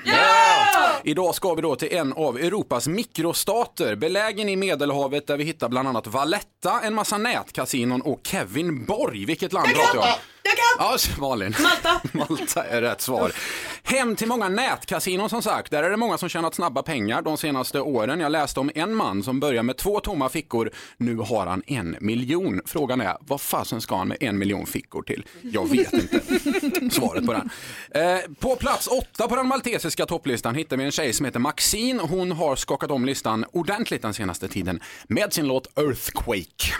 [1.03, 5.69] Idag ska vi då till en av Europas mikrostater, belägen i Medelhavet där vi hittar
[5.69, 9.25] bland annat Valletta, en massa nätkasinon och Kevin Borg.
[9.25, 10.19] Vilket land pratar jag kan!
[10.43, 11.55] Jag Ja, Malin.
[11.63, 12.01] Malta.
[12.17, 13.31] Malta är rätt svar.
[13.83, 15.71] Hem till många nätkasinon som sagt.
[15.71, 18.19] Där är det många som tjänat snabba pengar de senaste åren.
[18.19, 20.71] Jag läste om en man som börjar med två tomma fickor.
[20.97, 22.61] Nu har han en miljon.
[22.65, 25.25] Frågan är, vad fasen ska han med en miljon fickor till?
[25.41, 26.19] Jag vet inte
[26.91, 27.49] svaret på den.
[27.91, 32.01] Eh, på plats åtta på den maltesiska topplistan hittar vi en tjej som heter Maxine.
[32.01, 36.73] Hon har skakat om listan ordentligt den senaste tiden med sin låt Earthquake.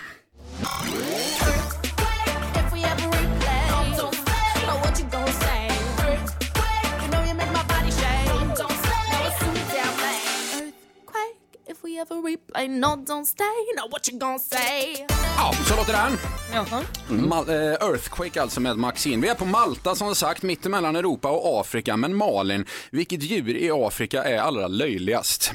[11.86, 13.46] We ever replay, no don't stay,
[13.78, 15.06] no what you gonna say?
[15.38, 16.18] Ja, så låter den.
[17.30, 19.22] Mal- eh, Earthquake alltså med Maxine.
[19.22, 21.98] Vi är på Malta som sagt, mittemellan Europa och Afrika.
[21.98, 25.52] Men Malin, vilket djur i Afrika är allra löjligast?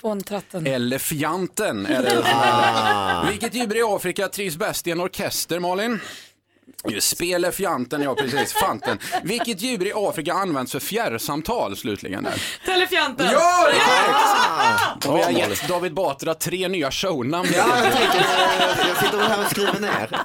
[0.00, 0.66] Fåntratten.
[0.66, 3.30] Elefanten är det som är.
[3.30, 6.00] Vilket djur i Afrika trivs bäst i en orkester, Malin?
[6.88, 8.98] Just Spelefianten, ja precis, fanten.
[9.22, 12.24] Vilket djur i Afrika används för fjärrsamtal slutligen?
[12.24, 12.42] Där?
[12.64, 13.26] Telefianten.
[13.32, 15.06] Ja, det är korrekt!
[15.06, 17.48] Och vi har gett David Batra tre nya shownamn.
[17.56, 18.26] Ja, jag tänker,
[18.88, 20.24] jag sitter här och skriver ner.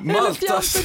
[0.00, 0.76] Maltas...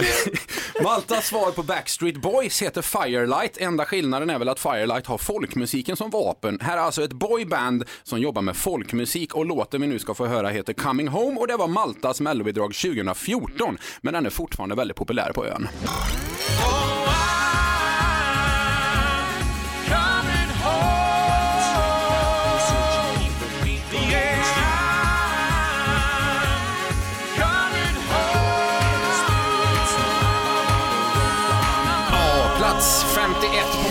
[0.00, 3.56] Eh, Maltas svar på Backstreet Boys heter Firelight.
[3.56, 6.58] Enda skillnaden är väl att Firelight har folkmusiken som vapen.
[6.62, 10.26] Här är alltså ett boyband som jobbar med folkmusik och låten vi nu ska få
[10.26, 13.78] höra heter Coming Home och det var Maltas mellobidrag 2014.
[14.00, 15.68] Men den är fortfarande väldigt populär på ön.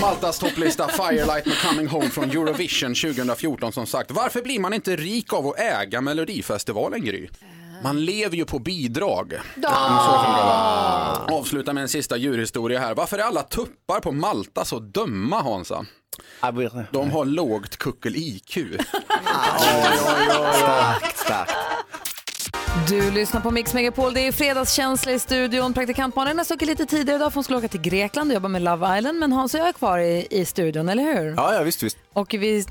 [0.06, 4.12] Maltas topplista Firelight med Coming Home från Eurovision 2014 som sagt.
[4.12, 7.28] Varför blir man inte rik av att äga Melodifestivalen Gry?
[7.84, 9.34] Man lever ju på bidrag.
[11.32, 12.96] Avsluta med en sista djurhistoria här.
[12.96, 15.86] Varför är alla tuppar på Malta så dumma Hansa?
[16.92, 18.58] De har lågt kuckel-IQ.
[19.60, 21.52] Starkt, starkt.
[22.84, 24.14] Du lyssnar på Mix Megapol.
[24.14, 25.74] Det är fredagskänsla i studion.
[25.74, 28.48] Praktikant Malin har stuckit lite tidigare idag för hon skulle åka till Grekland och jobba
[28.48, 29.20] med Love Island.
[29.20, 31.34] Men Hans och jag är kvar i, i studion, eller hur?
[31.38, 31.98] Ja, ja visst, visst.
[32.14, 32.66] Och vi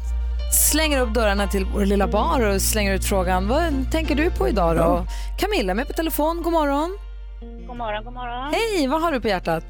[0.70, 3.48] slänger upp dörrarna till vår lilla bar och slänger ut frågan.
[3.48, 5.06] Vad tänker du på idag då?
[5.38, 6.42] Camilla är med på telefon.
[6.42, 6.98] God morgon.
[7.66, 8.54] God morgon, god morgon.
[8.54, 9.64] Hej, vad har du på hjärtat?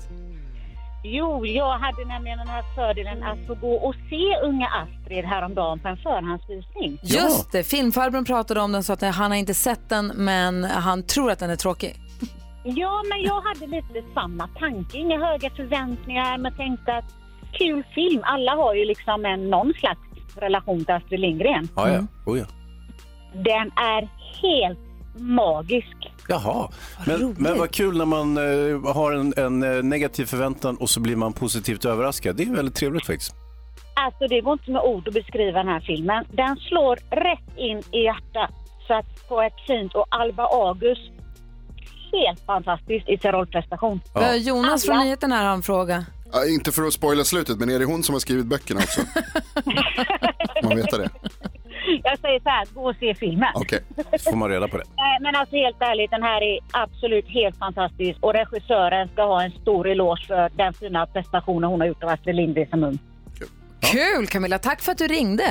[1.07, 5.79] Jo, jag hade nämligen den här fördelen att få gå och se unga Astrid häromdagen
[5.79, 6.99] på en förhandsvisning.
[7.03, 11.03] Just det, filmfarbrorn pratade om den så att han har inte sett den men han
[11.03, 11.97] tror att den är tråkig.
[12.65, 14.99] Ja, men jag hade lite samma tanke.
[14.99, 17.05] Inga höga förväntningar, men tänkte att
[17.53, 18.21] kul film.
[18.25, 20.01] Alla har ju liksom en, någon slags
[20.37, 21.69] relation till Astrid Lindgren.
[21.77, 22.07] Ja, ja.
[22.27, 22.45] Oh, ja.
[23.33, 24.09] Den är
[24.43, 24.79] helt
[25.19, 25.97] magisk.
[26.29, 26.69] Jaha,
[27.07, 31.01] men, men vad kul när man eh, har en, en eh, negativ förväntan och så
[31.01, 32.37] blir man positivt överraskad.
[32.37, 33.35] Det är väldigt trevligt faktiskt.
[33.97, 36.25] Alltså det går inte med ord att beskriva den här filmen.
[36.33, 38.51] Den slår rätt in i hjärtat.
[38.87, 41.11] Så att på ett fint och Alba August
[42.13, 44.01] helt fantastiskt i sin rollprestation.
[44.15, 44.35] Ja.
[44.35, 46.05] Jonas från nyheten här har en fråga.
[46.33, 49.01] Ja, inte för att spoila slutet, men är det hon som har skrivit böckerna också?
[50.63, 51.11] man vet det.
[52.05, 53.49] Jag säger så här, gå och se filmen.
[53.55, 53.81] Okej,
[54.31, 54.85] får man reda på det.
[54.97, 59.43] Nej, Men alltså helt ärligt, den här är absolut helt fantastisk och regissören ska ha
[59.43, 62.99] en stor eloge för den fina prestationen hon har gjort av Astrid Lindgren som ung.
[63.81, 65.45] Kul Camilla, tack för att du ringde.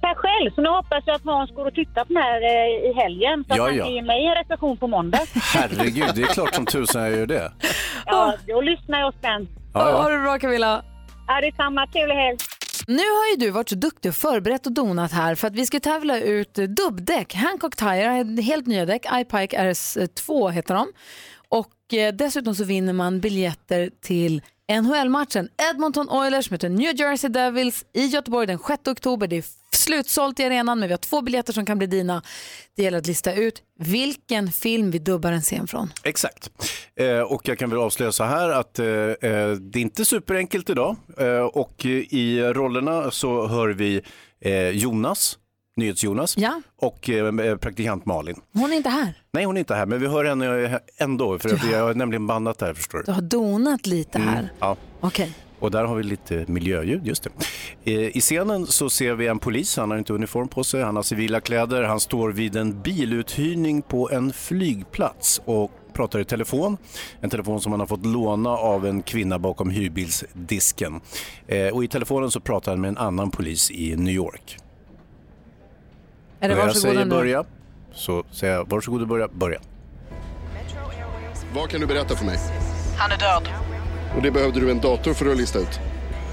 [0.00, 2.90] Tack själv, så nu hoppas jag att Hans går och tittar på den här eh,
[2.90, 3.84] i helgen så Ja, att ja.
[3.84, 5.18] han ger mig en recension på måndag.
[5.54, 7.52] Herregud, det är klart som tusan jag gör det.
[8.06, 9.50] Ja, då lyssnar jag spänt.
[9.74, 10.02] Ja, ja.
[10.02, 10.82] Ha det bra Camilla.
[11.26, 11.86] Ja, detsamma.
[11.86, 12.36] Trevlig helg.
[12.86, 15.66] Nu har ju du varit så duktig och förberett och donat här för att vi
[15.66, 17.34] ska tävla ut dubbdäck.
[17.34, 20.92] Hancock Tire har helt nya däck, iPike RS2 heter de.
[21.48, 27.84] Och eh, dessutom så vinner man biljetter till NHL-matchen Edmonton Oilers möter New Jersey Devils
[27.92, 29.26] i Göteborg den 6 oktober.
[29.26, 32.22] Det är slutsålt i arenan men vi har två biljetter som kan bli dina.
[32.76, 35.92] Det gäller att lista ut vilken film vi dubbar en scen från.
[36.04, 36.50] Exakt.
[36.96, 40.70] Eh, och jag kan väl avslöja så här att eh, eh, det är inte superenkelt
[40.70, 40.96] idag.
[41.18, 44.02] Eh, och i rollerna så hör vi
[44.40, 45.38] eh, Jonas,
[45.76, 46.62] NyhetsJonas Ja.
[46.80, 48.36] och eh, praktikant Malin.
[48.52, 49.14] Hon är inte här.
[49.32, 52.26] Nej, hon är inte här, men vi hör henne ändå, för att jag har nämligen
[52.26, 53.04] bandat här förstår du.
[53.04, 54.38] Du har donat lite här.
[54.38, 54.76] Mm, ja.
[55.00, 55.32] Okej.
[55.58, 57.30] Och där har vi lite miljöljud, just det.
[57.92, 60.96] Eh, I scenen så ser vi en polis, han har inte uniform på sig, han
[60.96, 66.76] har civila kläder, han står vid en biluthyrning på en flygplats och pratar i telefon.
[67.20, 71.00] En telefon som han har fått låna av en kvinna bakom hyrbilsdisken.
[71.46, 74.56] Eh, och i telefonen så pratar han med en annan polis i New York.
[76.40, 77.10] Är det När jag säger nu?
[77.10, 77.44] börja
[77.94, 79.28] så säger jag varsågod och börja.
[79.28, 79.60] Börja.
[81.54, 82.38] Vad kan du berätta för mig?
[82.98, 83.48] Han är död.
[84.16, 85.80] Och det behövde du en dator för att lista ut.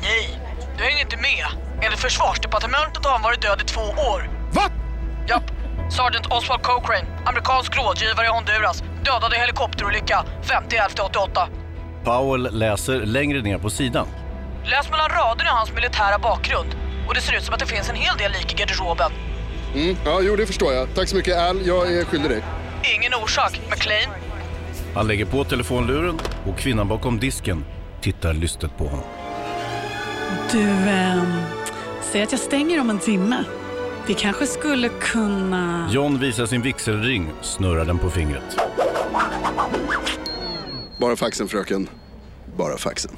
[0.02, 0.40] Nej,
[0.78, 1.46] du hänger inte med.
[1.84, 4.30] Enligt försvarsdepartementet har han varit död i två år.
[4.54, 4.62] Va?
[5.28, 5.52] Japp.
[5.92, 11.48] Sergeant Oswald Cochrane, amerikansk rådgivare i Honduras, dödade i helikopterolycka 50-11-88.
[12.04, 14.08] Powell läser längre ner på sidan.
[14.66, 16.76] Läs mellan raderna hans militära bakgrund.
[17.08, 19.12] Och det ser ut som att det finns en hel del lik i garderoben.
[19.76, 20.88] Mm, ja, jo, det förstår jag.
[20.96, 21.68] Tack så mycket, Al.
[21.68, 22.44] Jag är skyldig dig.
[22.96, 23.62] Ingen orsak.
[23.70, 24.12] McLean?
[24.96, 27.66] Han lägger på telefonluren och kvinnan bakom disken
[28.02, 29.06] tittar lystet på honom.
[30.52, 31.32] Du, ehm,
[32.02, 33.44] säg att jag stänger om en timme.
[34.08, 35.90] Vi kanske skulle kunna...
[35.92, 38.58] John visar sin vigselring, snurrar den på fingret.
[40.98, 41.90] Bara faxen, fröken.
[42.58, 43.12] Bara faxen.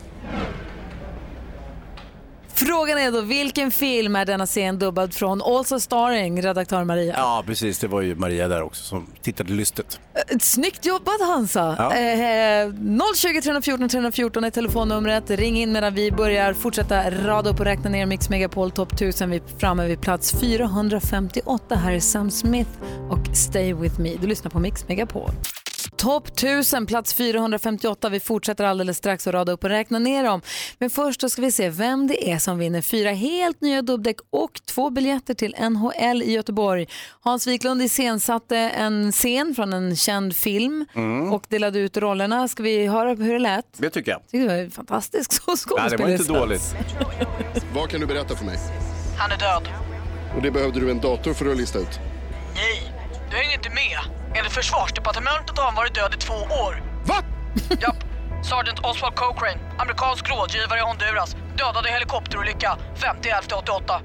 [2.59, 5.41] Frågan är då, vilken film är denna scen dubbad från?
[5.41, 7.13] Also starring redaktör Maria.
[7.17, 7.79] Ja, precis.
[7.79, 9.99] Det var ju Maria där också som tittade lystet.
[10.13, 11.75] Eh, Snyggt jobbat Hansa!
[11.77, 11.95] Ja.
[11.95, 12.69] Eh,
[13.15, 15.29] 020 314 314 är telefonnumret.
[15.29, 19.29] Ring in medan vi börjar fortsätta rada upp och räkna ner Mix Megapol Top 1000.
[19.29, 21.75] Vi är framme vid plats 458.
[21.75, 22.69] Här är Sam Smith
[23.09, 24.15] och Stay With Me.
[24.21, 25.31] Du lyssnar på Mix Megapol.
[25.99, 28.09] Topp 1000, plats 458.
[28.09, 30.41] Vi fortsätter alldeles strax att rada upp och räkna ner dem.
[30.77, 34.17] Men först då ska vi se vem det är som vinner fyra helt nya dubbdäck
[34.29, 36.87] och två biljetter till NHL i Göteborg.
[37.21, 41.33] Hans Wiklund iscensatte en scen från en känd film Mm.
[41.33, 42.47] och delade ut rollerna.
[42.47, 43.65] Ska vi höra hur det lät?
[43.77, 44.21] Det tycker jag.
[44.31, 45.41] Det var fantastiskt
[45.77, 46.75] Nej, det var inte dåligt.
[47.73, 48.57] Vad kan du berätta för mig?
[49.17, 49.69] Han är död.
[50.35, 51.99] Och det behövde du en dator för att lista ut.
[52.55, 52.91] Nej,
[53.31, 54.18] du hänger inte med.
[54.59, 56.83] Försvarsdepartementet har han varit död i två år.
[57.05, 57.15] Va?
[57.81, 58.03] Japp.
[58.49, 63.99] Sergeant Oswald Cochrane, amerikansk rådgivare i Honduras, dödade i helikopterolycka 50-11-88.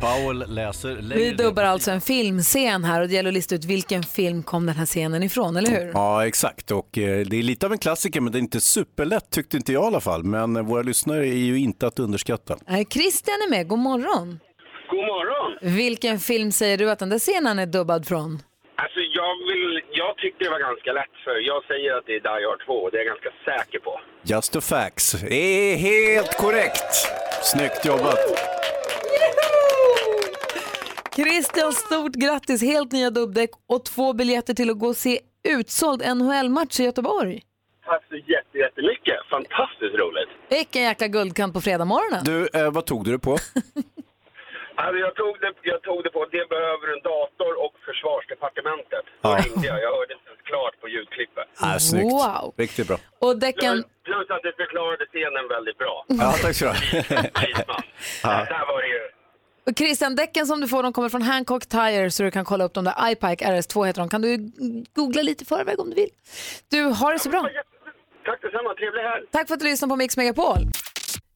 [0.00, 3.64] Powell läser längre Vi dubbar alltså en filmscen här och det gäller att lista ut
[3.64, 5.90] vilken film kom den här scenen ifrån, eller hur?
[5.94, 6.70] Ja, exakt.
[6.70, 9.72] Och eh, det är lite av en klassiker, men det är inte superlätt tyckte inte
[9.72, 10.24] jag i alla fall.
[10.24, 12.56] Men eh, våra lyssnare är ju inte att underskatta.
[12.68, 14.40] Eh, Christian är med, god morgon.
[14.90, 15.74] God morgon.
[15.76, 18.42] Vilken film säger du att den där scenen är dubbad från?
[19.24, 22.44] Jag, vill, jag tyckte det var ganska lätt för jag säger att det är Die
[22.48, 24.00] Hard 2 det är jag ganska säker på.
[24.22, 25.12] Just a facts.
[25.12, 25.34] Det
[25.72, 26.92] är helt korrekt.
[27.42, 28.18] Snyggt jobbat.
[31.16, 32.62] Christian, stort grattis!
[32.62, 37.42] Helt nya dubbdäck och två biljetter till att gå och se utsåld NHL-match i Göteborg.
[37.86, 39.14] Tack så jätte- jättemycket.
[39.30, 40.28] Fantastiskt roligt.
[40.50, 42.24] Vilken jäkla guldkant på fredagmorgonen.
[42.24, 43.36] Du, eh, vad tog du det på?
[44.84, 49.04] Alltså jag, tog det, jag tog det på det behöver en dator och försvarsdepartementet.
[49.22, 49.36] Då Ja.
[49.44, 49.78] ringde jag.
[49.86, 51.48] Jag hörde inte klart på ljudklippet.
[51.66, 52.12] Ah, snyggt.
[52.12, 52.44] Wow.
[52.64, 52.98] Riktigt bra.
[53.24, 53.74] Och däcken...
[53.82, 55.94] Plus, plus att du förklarade scenen väldigt bra.
[56.22, 56.76] Ja, tack så du ha.
[58.22, 58.30] Ja.
[58.54, 59.00] Där var det ju.
[59.66, 62.64] Och Christian, däcken som du får de kommer från Hancock Tire så du kan kolla
[62.64, 62.94] upp dem där.
[63.12, 64.08] iPike RS2 heter de.
[64.08, 64.38] Kan du
[64.94, 66.10] googla lite i förväg om du vill.
[66.70, 67.42] Du, har det så bra.
[68.24, 68.74] Tack detsamma.
[68.74, 69.26] Trevlig helg.
[69.30, 70.56] Tack för att du lyssnade på Mix Megapol.